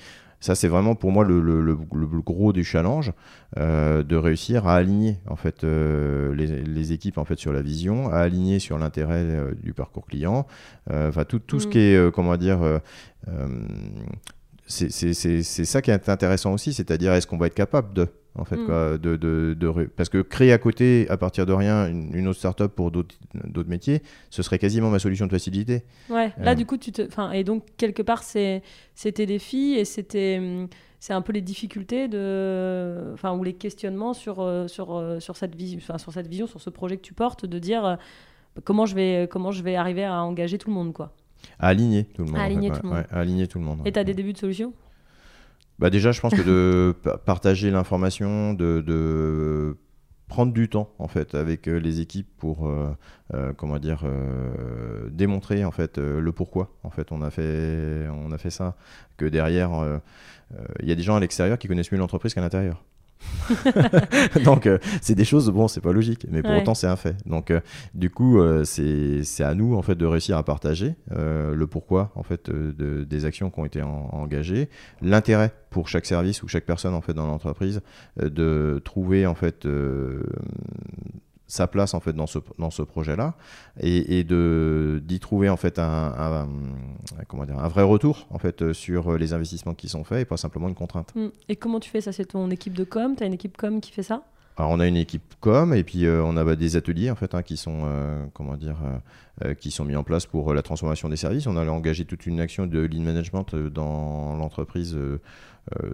[0.46, 3.14] ça, c'est vraiment pour moi le, le, le, gros du challenge,
[3.58, 7.64] euh, de réussir à aligner en fait euh, les, les, équipes en fait sur la
[7.64, 10.46] vision, à aligner sur l'intérêt euh, du parcours client,
[10.88, 11.70] enfin tout, tout ce mm.
[11.72, 12.60] qui est comment dire
[14.68, 14.92] c'est
[15.42, 18.08] ça qui est intéressant aussi, c'est-à-dire est-ce qu'on va être capable de
[18.38, 18.66] en fait, mm.
[18.66, 22.40] quoi, de, de, de, parce que créer à côté, à partir de rien, une, autre
[22.40, 23.16] startup pour d'autres
[23.68, 25.84] métiers, ce serait quasiment ma solution de facilité.
[26.10, 26.56] Ouais, là, euh.
[26.56, 27.02] du coup, tu te.
[27.02, 28.62] Enfin, et donc, quelque part, c'était
[29.26, 30.68] des filles et c'était.
[31.00, 35.38] C'est un peu les difficultés de, enfin, ou les questionnements sur, euh, sur, euh, sur,
[35.38, 38.00] cette vision, enfin, sur cette vision, sur ce projet que tu portes, de dire
[38.64, 41.14] comment, je vais, comment je vais arriver à engager tout le monde, quoi.
[41.60, 42.40] À aligner tout le monde.
[42.40, 43.06] À aligner, tout, le monde.
[43.12, 43.82] à aligner tout le monde.
[43.86, 44.74] Et tu as des débuts de solutions
[45.80, 46.96] bah déjà, je pense que de
[47.26, 49.76] partager l'information, de,
[50.28, 52.90] prendre du temps en fait avec euh, les équipes pour euh,
[53.36, 54.04] euh, comment dire
[55.12, 58.76] démontrer en fait le pourquoi en fait on a fait on a fait ça.
[59.18, 60.02] Que derrière
[60.82, 62.84] il y a des gens à l'extérieur qui connaissent mieux l'entreprise qu'à l'intérieur
[64.44, 67.16] donc euh, c'est des choses bon c'est pas logique mais pour autant c'est un fait.
[67.28, 67.60] Donc euh,
[67.94, 72.24] du coup euh, c'est à nous en fait de réussir à partager le pourquoi en
[72.24, 74.70] fait de, des actions qui ont été engagées
[75.02, 77.82] l'intérêt pour chaque service ou chaque personne en fait dans l'entreprise
[78.18, 79.68] de trouver en fait
[81.48, 83.36] sa place en fait dans ce, dans ce projet-là
[83.80, 86.48] et, et de d'y trouver en fait un,
[87.28, 90.38] comment dire un vrai retour en fait sur les investissements qui sont faits et pas
[90.38, 91.14] simplement une contrainte.
[91.16, 91.28] Mmh.
[91.50, 92.12] Et comment tu fais ça?
[92.12, 93.16] C'est ton équipe de com?
[93.16, 94.24] Tu as une équipe com qui fait ça?
[94.58, 97.16] Alors on a une équipe com et puis euh, on a bah, des ateliers en
[97.16, 98.78] fait hein, qui sont euh, comment dire
[99.44, 101.46] euh, qui sont mis en place pour la transformation des services.
[101.46, 105.20] On a engagé toute une action de lean management dans l'entreprise euh,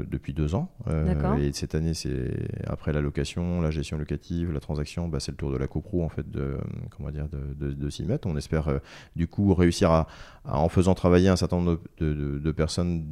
[0.05, 0.69] depuis deux ans.
[0.87, 5.31] Euh, et cette année, c'est après la location, la gestion locative, la transaction, bah, c'est
[5.31, 6.57] le tour de la copro en fait de
[6.95, 8.27] comment dire de, de, s'y mettre.
[8.27, 8.79] On espère euh,
[9.15, 10.07] du coup réussir à,
[10.43, 13.05] en faisant travailler un certain nombre de, personnes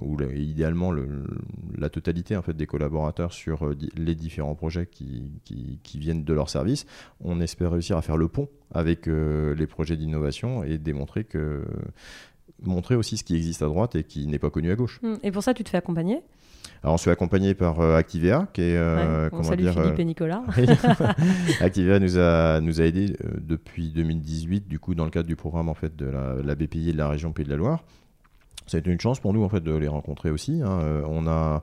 [0.00, 1.26] ou idéalement le,
[1.76, 6.32] la totalité en fait des collaborateurs sur les différents projets qui, qui, qui, viennent de
[6.32, 6.86] leur service.
[7.20, 11.64] On espère réussir à faire le pont avec les projets d'innovation et démontrer que
[12.62, 15.00] montrer aussi ce qui existe à droite et qui n'est pas connu à gauche.
[15.02, 15.16] Hmm.
[15.22, 16.22] Et pour ça, tu te fais accompagner?
[16.82, 18.76] Alors, on se fait accompagner par euh, Activea, qui est.
[18.76, 20.44] Euh, comment dire, Philippe et Nicolas.
[21.60, 25.36] Activea nous a, nous a aidés euh, depuis 2018, du coup, dans le cadre du
[25.36, 27.82] programme en fait, de la, la BPI et de la région Pays de la Loire.
[28.66, 30.60] Ça a été une chance pour nous en fait, de les rencontrer aussi.
[30.62, 31.02] Hein.
[31.06, 31.62] on a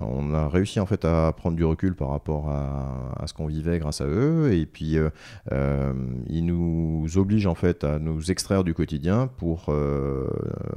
[0.00, 3.78] on a réussi en fait à prendre du recul par rapport à, ce qu'on vivait
[3.78, 5.10] grâce à eux et puis euh,
[5.52, 5.92] euh,
[6.28, 10.28] ils nous obligent en fait à nous extraire du quotidien pour euh,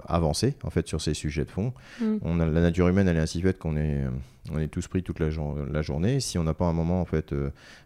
[0.08, 1.74] avancer en fait sur ces sujets de fond.
[2.02, 2.18] Mm.
[2.22, 4.04] On a, la nature humaine elle est ainsi faite qu'on est
[4.52, 5.30] on est tous pris toute la,
[5.72, 6.20] la journée.
[6.20, 7.34] Si on n'a pas un moment en fait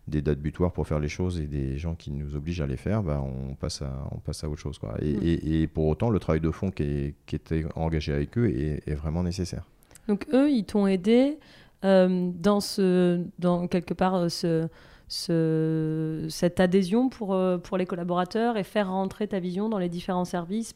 [0.09, 2.75] des dates butoirs pour faire les choses et des gens qui nous obligent à les
[2.75, 4.95] faire, bah, on passe à on passe à autre chose quoi.
[5.01, 5.39] Et, mm.
[5.53, 8.95] et, pour autant le travail de fond qui, qui était engagé avec eux est, est
[8.95, 9.63] vraiment nécessaire.
[10.09, 11.37] Donc eux, ils t'ont aidé
[11.85, 14.67] euh, dans, ce, dans quelque part euh, ce,
[15.07, 19.87] ce, cette adhésion pour, euh, pour les collaborateurs et faire rentrer ta vision dans les
[19.87, 20.73] différents services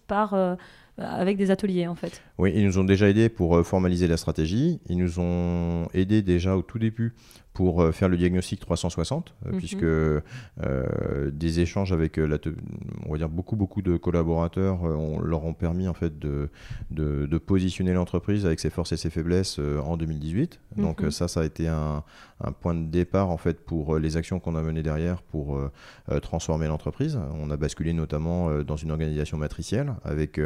[0.99, 2.21] avec des ateliers en fait.
[2.38, 4.79] Oui, ils nous ont déjà aidés pour formaliser la stratégie.
[4.88, 7.15] Ils nous ont aidés déjà au tout début
[7.53, 9.57] pour euh, faire le diagnostic 360, euh, mhm.
[9.57, 12.37] puisque euh, des échanges avec la
[13.05, 16.49] on va dire beaucoup beaucoup de collaborateurs on, leur ont permis en fait de,
[16.89, 20.59] de, positionner l'entreprise avec ses forces et ses faiblesses en 2018.
[20.77, 21.11] Donc mhm.
[21.11, 22.03] ça, ça a été un,
[22.41, 25.59] un, point de départ en fait pour les actions qu'on a menées derrière pour
[26.21, 27.19] transformer l'entreprise.
[27.33, 30.39] On a basculé notamment dans une organisation matricielle avec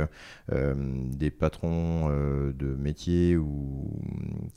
[0.51, 3.91] des patrons de métiers ou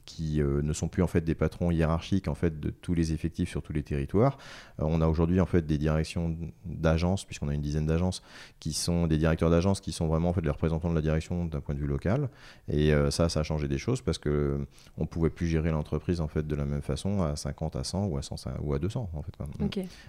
[0.06, 3.50] qui ne sont plus en fait des patrons hiérarchiques en fait de tous les effectifs
[3.50, 4.38] sur tous les territoires.
[4.80, 8.22] Euh, on a aujourd'hui en fait des directions d'agences, puisqu'on a une dizaine d'agences,
[8.58, 11.44] qui sont des directeurs d'agences qui sont vraiment en fait les représentants de la direction
[11.44, 12.28] d'un point de vue local.
[12.68, 14.66] Et euh, ça, ça a changé des choses parce que
[14.96, 18.06] on pouvait plus gérer l'entreprise en fait de la même façon à 50, à 100
[18.06, 19.32] ou à 100 ou à 200 en fait.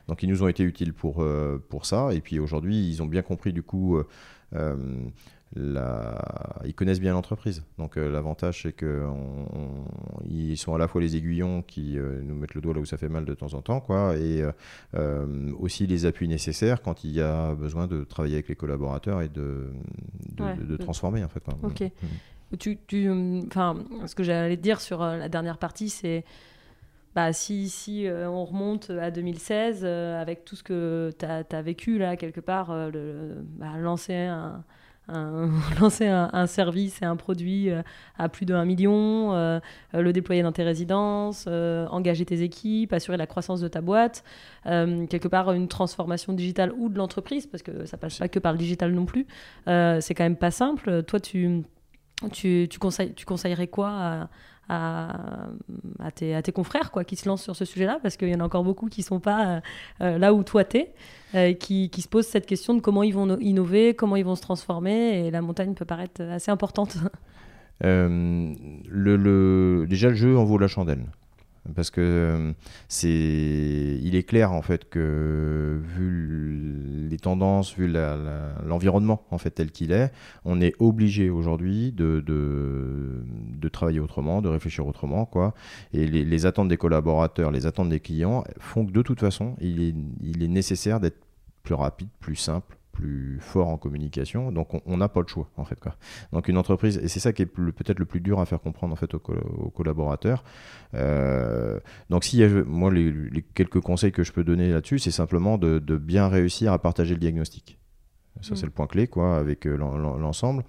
[0.07, 2.13] Donc ils nous ont été utiles pour euh, pour ça.
[2.13, 4.01] Et puis aujourd'hui, ils ont bien compris du coup
[5.55, 7.63] ils connaissent bien l'entreprise.
[7.77, 12.55] Donc euh, l'avantage, c'est qu'ils sont à la fois les aiguillons qui euh, nous mettent
[12.55, 14.43] le doigt là où ça fait mal de temps en temps, quoi, et
[14.95, 19.21] euh, aussi les appuis nécessaires quand il y a besoin de travailler avec les collaborateurs
[19.21, 19.71] et de,
[20.37, 21.43] de, transformer, en fait.
[21.63, 21.81] Ok.
[21.81, 22.57] Mm.
[22.57, 23.09] Tu, tu,
[23.47, 26.25] enfin, ce que j'allais te dire sur la dernière partie, c'est
[27.15, 32.17] bah, si, si on remonte à 2016, avec tout ce que tu as, vécu là,
[32.17, 34.65] quelque part, le, bah, lancer un
[35.79, 37.81] lancer un, service et un produit euh,
[38.17, 39.59] à plus de 1 million, euh,
[39.93, 44.23] le déployer dans tes résidences, euh, engager tes équipes, assurer la croissance de ta boîte,
[44.63, 48.53] quelque part une transformation digitale ou de l'entreprise, parce que ça passe pas que par
[48.53, 49.25] le digital non plus.
[49.65, 51.03] c'est quand même pas simple.
[51.03, 51.63] Toi, tu,
[52.31, 54.29] tu, tu, conseilles, tu conseillerais quoi à,
[54.71, 58.35] à, tes, à, tes, confrères quoi, qui se lancent sur ce sujet-là, parce qu'il y
[58.35, 59.61] en a encore beaucoup qui ne sont pas euh,
[60.01, 60.93] euh, là où toi t'es,
[61.35, 64.35] euh, qui, qui, se posent cette question de comment ils vont innover, comment ils vont
[64.35, 66.97] se transformer, et la montagne peut paraître assez importante.
[67.81, 68.55] le,
[68.87, 71.05] le, déjà, le jeu en vaut la chandelle
[71.75, 72.53] parce que euh,
[72.87, 73.09] c'est
[74.01, 77.87] il est clair en fait que vu les tendances vu
[78.65, 80.11] l'environnement en fait tel qu'il est
[80.43, 85.53] on est obligé aujourd'hui de, de, travailler autrement de réfléchir autrement quoi.
[85.93, 89.55] Et les, les, attentes des collaborateurs les attentes des clients font que de toute façon
[89.61, 91.25] il est, il est nécessaire d'être
[91.63, 94.51] plus rapide plus simple plus fort en communication.
[94.51, 95.79] Donc on n'a pas le choix en fait.
[95.79, 95.95] Quoi.
[96.31, 98.93] Donc une entreprise, et c'est ça qui est peut-être le plus dur à faire comprendre
[98.93, 100.43] en fait aux, collaborateurs.
[100.93, 101.79] Euh,
[102.09, 106.27] donc si moi les, quelques conseils que je peux donner là-dessus, c'est simplement de, bien
[106.27, 107.79] réussir à partager le diagnostic.
[108.41, 108.65] Ça c'est mm.
[108.65, 110.63] le point clé quoi avec euh, l'ensemble.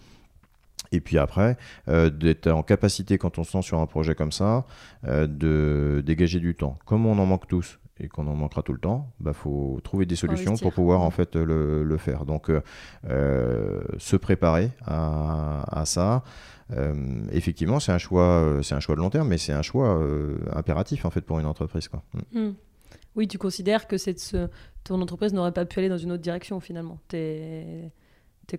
[0.94, 1.56] Et puis après,
[1.88, 4.66] euh, d'être en capacité, quand on se lance sur un projet comme ça,
[5.04, 6.78] de dégager du temps.
[6.84, 9.78] Comme on en manque tous, et qu'on en manquera tout le temps, il bah, faut
[9.84, 12.24] trouver des solutions pour pouvoir en fait le, le faire.
[12.24, 12.62] Donc euh,
[13.08, 16.24] euh, se préparer à, à ça.
[16.70, 16.94] Euh,
[17.32, 20.00] effectivement, c'est un choix, c'est un choix de long terme, mais c'est un choix
[20.52, 21.88] impératif en fait pour une entreprise.
[21.88, 22.02] Quoi.
[22.32, 22.40] Mm.
[22.40, 22.54] Mm.
[23.14, 24.48] Oui, tu considères que ce...
[24.84, 26.98] ton entreprise n'aurait pas pu aller dans une autre direction finalement.
[27.08, 27.92] Tu es...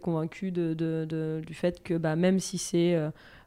[0.01, 2.95] convaincu de, de, du fait que bah, même si c'est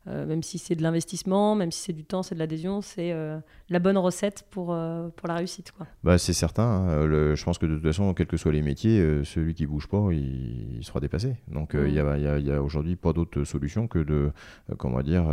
[0.07, 3.39] même si c'est de l'investissement, même si c'est du temps, c'est de l'adhésion, c'est euh,
[3.69, 5.73] la bonne recette pour, euh, pour la réussite.
[5.73, 5.87] Quoi.
[6.05, 6.63] Bah, c'est certain.
[6.63, 7.35] Hein.
[7.35, 10.09] je pense que de toute façon, quels que soient les métiers, celui qui bouge pas,
[10.13, 11.37] il, sera dépassé.
[11.49, 14.31] Donc il n'y a, y a, aujourd'hui pas d'autre solution que de
[14.79, 15.25] comment dire,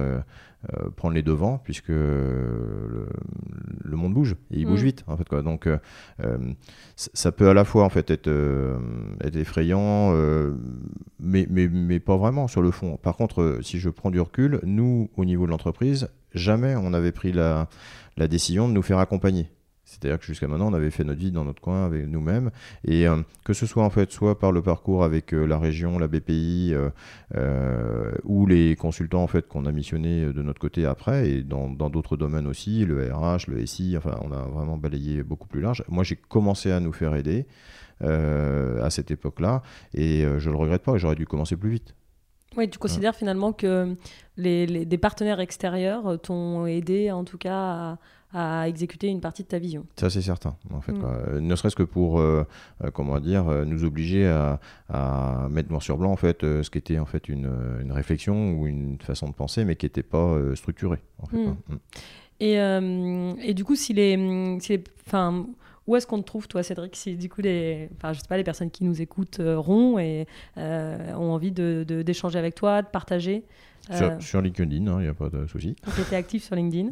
[0.95, 3.07] prendre les devants, puisque le,
[3.85, 4.85] monde bouge, et il bouge mm.
[4.85, 5.03] vite.
[5.07, 5.41] En fait, quoi.
[5.41, 5.67] Donc
[6.95, 8.29] ça peut à la fois en fait, être,
[9.21, 10.13] être effrayant,
[11.19, 12.97] mais, mais, mais pas vraiment sur le fond.
[12.97, 17.11] Par contre, si je prends du recul, nous, au niveau de l'entreprise, jamais on avait
[17.11, 17.67] pris la,
[18.17, 19.49] décision de nous faire accompagner.
[19.93, 22.49] C'est-à-dire que jusqu'à maintenant, on avait fait notre vie dans notre coin avec nous-mêmes.
[22.85, 25.99] Et euh, que ce soit en fait soit par le parcours avec euh, la région,
[25.99, 26.73] la BPI,
[27.35, 31.69] euh, ou les consultants en fait qu'on a missionnés de notre côté après, et dans
[31.69, 35.83] d'autres domaines aussi, le RH, le SI, enfin, on a vraiment balayé beaucoup plus large.
[35.87, 37.45] Moi, j'ai commencé à nous faire aider
[38.01, 39.61] à cette époque-là,
[39.93, 40.97] et je le regrette pas.
[40.97, 41.95] J'aurais dû commencer plus vite.
[42.57, 43.95] Oui, tu considères finalement que
[44.37, 47.97] les, des partenaires extérieurs t'ont aidé en tout cas à,
[48.33, 49.85] à exécuter une partie de ta vision.
[49.95, 50.91] Ça, c'est certain, en fait.
[50.91, 51.39] Mm.
[51.39, 52.45] Ne serait-ce que pour, euh,
[52.83, 54.59] euh, comment dire, euh, nous obliger à,
[55.49, 57.49] mettre noir sur blanc, en fait, ce qui était en fait une,
[57.91, 60.99] réflexion ou une façon de penser, mais qui n'était pas structurée.
[61.19, 61.55] En fait, mm.
[61.69, 61.77] Mm.
[62.39, 64.83] Et, et, du coup, si les, si les
[65.85, 68.37] où est-ce qu'on te trouve, toi, Cédric Si du coup, les, enfin, je sais pas,
[68.37, 70.25] les personnes qui nous écoutent rond et
[70.57, 73.43] ont envie d'échanger de, avec toi, de partager,
[73.91, 75.75] euh, sur, LinkedIn, il hein, n'y a pas de souci.
[75.95, 76.91] Tu étais actif sur LinkedIn.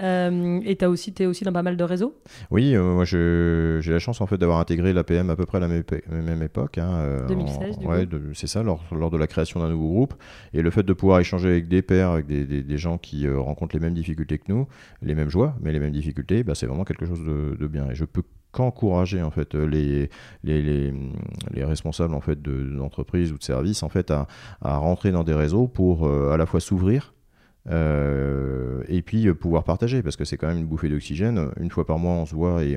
[0.00, 2.14] Euh, et tu aussi, es aussi dans pas mal de réseaux
[2.50, 5.60] Oui, euh, moi j'ai la chance en fait d'avoir intégré l'APM à peu près à
[5.60, 6.78] la même, époque.
[6.78, 7.78] Hein, 2016,
[8.34, 10.14] C'est ça, lors, lors, de la création d'un nouveau groupe.
[10.54, 13.74] Et le fait de pouvoir échanger avec des pairs, avec des, des, gens qui rencontrent
[13.74, 14.68] les mêmes difficultés que nous,
[15.02, 17.90] les mêmes joies, mais les mêmes difficultés, bah, c'est vraiment quelque chose de, de bien.
[17.90, 18.22] Et je peux
[18.52, 20.10] qu'encourager en fait les,
[20.44, 20.92] les,
[21.52, 24.26] les, responsables en fait d'entreprise ou de services en fait à,
[24.62, 27.14] rentrer dans des réseaux pour euh, à la fois s'ouvrir
[27.68, 30.02] euh, et puis euh, pouvoir partager.
[30.02, 31.50] Parce que c'est quand même une bouffée d'oxygène.
[31.60, 32.76] Une fois par mois on se voit et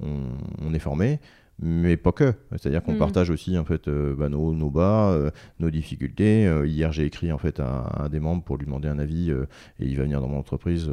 [0.00, 1.20] on est formé
[1.58, 2.34] mais pas que.
[2.52, 2.98] C'est-à-dire qu'on mm.
[2.98, 5.30] partage aussi en fait euh, bah, nos, nos, bas, euh,
[5.60, 6.46] nos difficultés.
[6.46, 9.30] Euh, hier, j'ai écrit en fait à, un des membres pour lui demander un avis
[9.30, 10.90] et il va venir dans mon entreprise.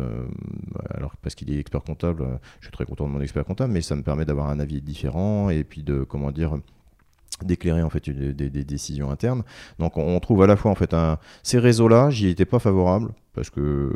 [0.93, 3.81] alors parce qu'il est expert comptable, je suis très content de mon expert comptable, mais
[3.81, 6.57] ça me permet d'avoir un avis différent et puis de comment dire
[7.43, 9.43] d'éclairer en fait des, décisions internes.
[9.79, 11.17] Donc on, trouve à la fois en fait un...
[11.43, 13.91] ces réseaux-là, j'y étais pas favorable parce que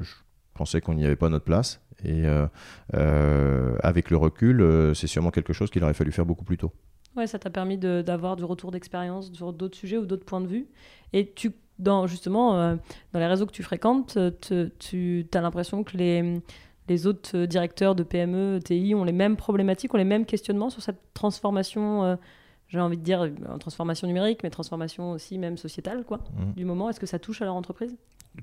[0.00, 0.12] je
[0.58, 2.46] pensais qu'on n'y avait pas notre place et euh,
[2.94, 6.58] euh, avec le recul, euh, c'est sûrement quelque chose qu'il aurait fallu faire beaucoup plus
[6.58, 6.72] tôt.
[7.16, 10.46] Ouais, ça t'a permis d'avoir du retour d'expérience sur d'autres sujets ou d'autres points de
[10.46, 10.68] vue.
[11.12, 12.76] Et tu, dans, justement,
[13.12, 14.18] dans les réseaux que tu fréquentes,
[14.78, 16.40] tu as l'impression que les,
[16.88, 20.82] les autres directeurs de PME, TI ont les mêmes problématiques, ont les mêmes questionnements sur
[20.82, 22.18] cette transformation
[22.68, 23.26] j'ai envie de dire,
[23.58, 26.52] transformation numérique, mais transformation aussi même sociétale, quoi, mmh.
[26.54, 26.90] du moment?
[26.90, 27.96] Est-ce que ça touche à leur entreprise?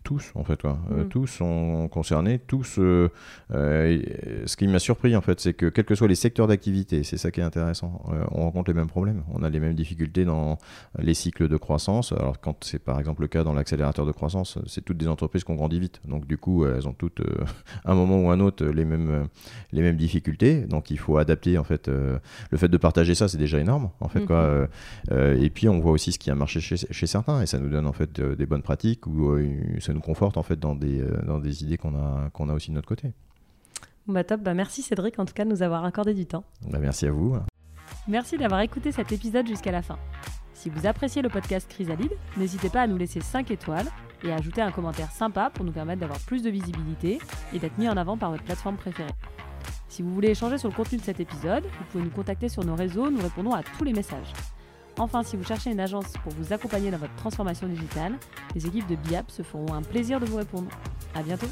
[0.03, 0.79] Tous en fait quoi.
[0.91, 1.09] Euh, mm.
[1.09, 3.09] tous sont concernés tous euh,
[3.53, 4.01] euh,
[4.45, 7.17] ce qui m'a surpris en fait c'est que quels que soient les secteurs d'activité c'est
[7.17, 10.57] ça qui est intéressant on rencontre les mêmes problèmes on a les mêmes difficultés dans
[10.99, 14.57] les cycles de croissance alors quand c'est par exemple le cas dans l'accélérateur de croissance
[14.67, 17.21] c'est toutes des entreprises qui ont grandi vite donc du coup elles ont toutes
[17.83, 19.27] à un moment ou un autre les mêmes
[19.71, 23.37] les mêmes difficultés donc il faut adapter en fait le fait de partager ça c'est
[23.37, 24.67] déjà énorme en fait quoi
[25.09, 25.41] mm-hmm.
[25.41, 27.69] et puis on voit aussi ce qui a marché chez, chez certains et ça nous
[27.69, 29.37] donne en fait des bonnes pratiques ou
[29.85, 32.53] ça nous conforte en fait dans des, euh, dans des idées qu'on a, qu'on a
[32.53, 33.13] aussi de notre côté.
[34.07, 36.43] Bah top, bah merci Cédric en tout cas de nous avoir accordé du temps.
[36.69, 37.35] Bah merci à vous.
[38.07, 39.97] Merci d'avoir écouté cet épisode jusqu'à la fin.
[40.53, 43.87] Si vous appréciez le podcast Chrysalide, n'hésitez pas à nous laisser 5 étoiles
[44.23, 47.19] et à ajouter un commentaire sympa pour nous permettre d'avoir plus de visibilité
[47.53, 49.11] et d'être mis en avant par votre plateforme préférée.
[49.89, 52.63] Si vous voulez échanger sur le contenu de cet épisode, vous pouvez nous contacter sur
[52.63, 54.33] nos réseaux, nous répondons à tous les messages.
[54.97, 58.13] Enfin, si vous cherchez une agence pour vous accompagner dans votre transformation digitale,
[58.53, 60.69] les équipes de BIAP se feront un plaisir de vous répondre.
[61.13, 61.47] À bientôt!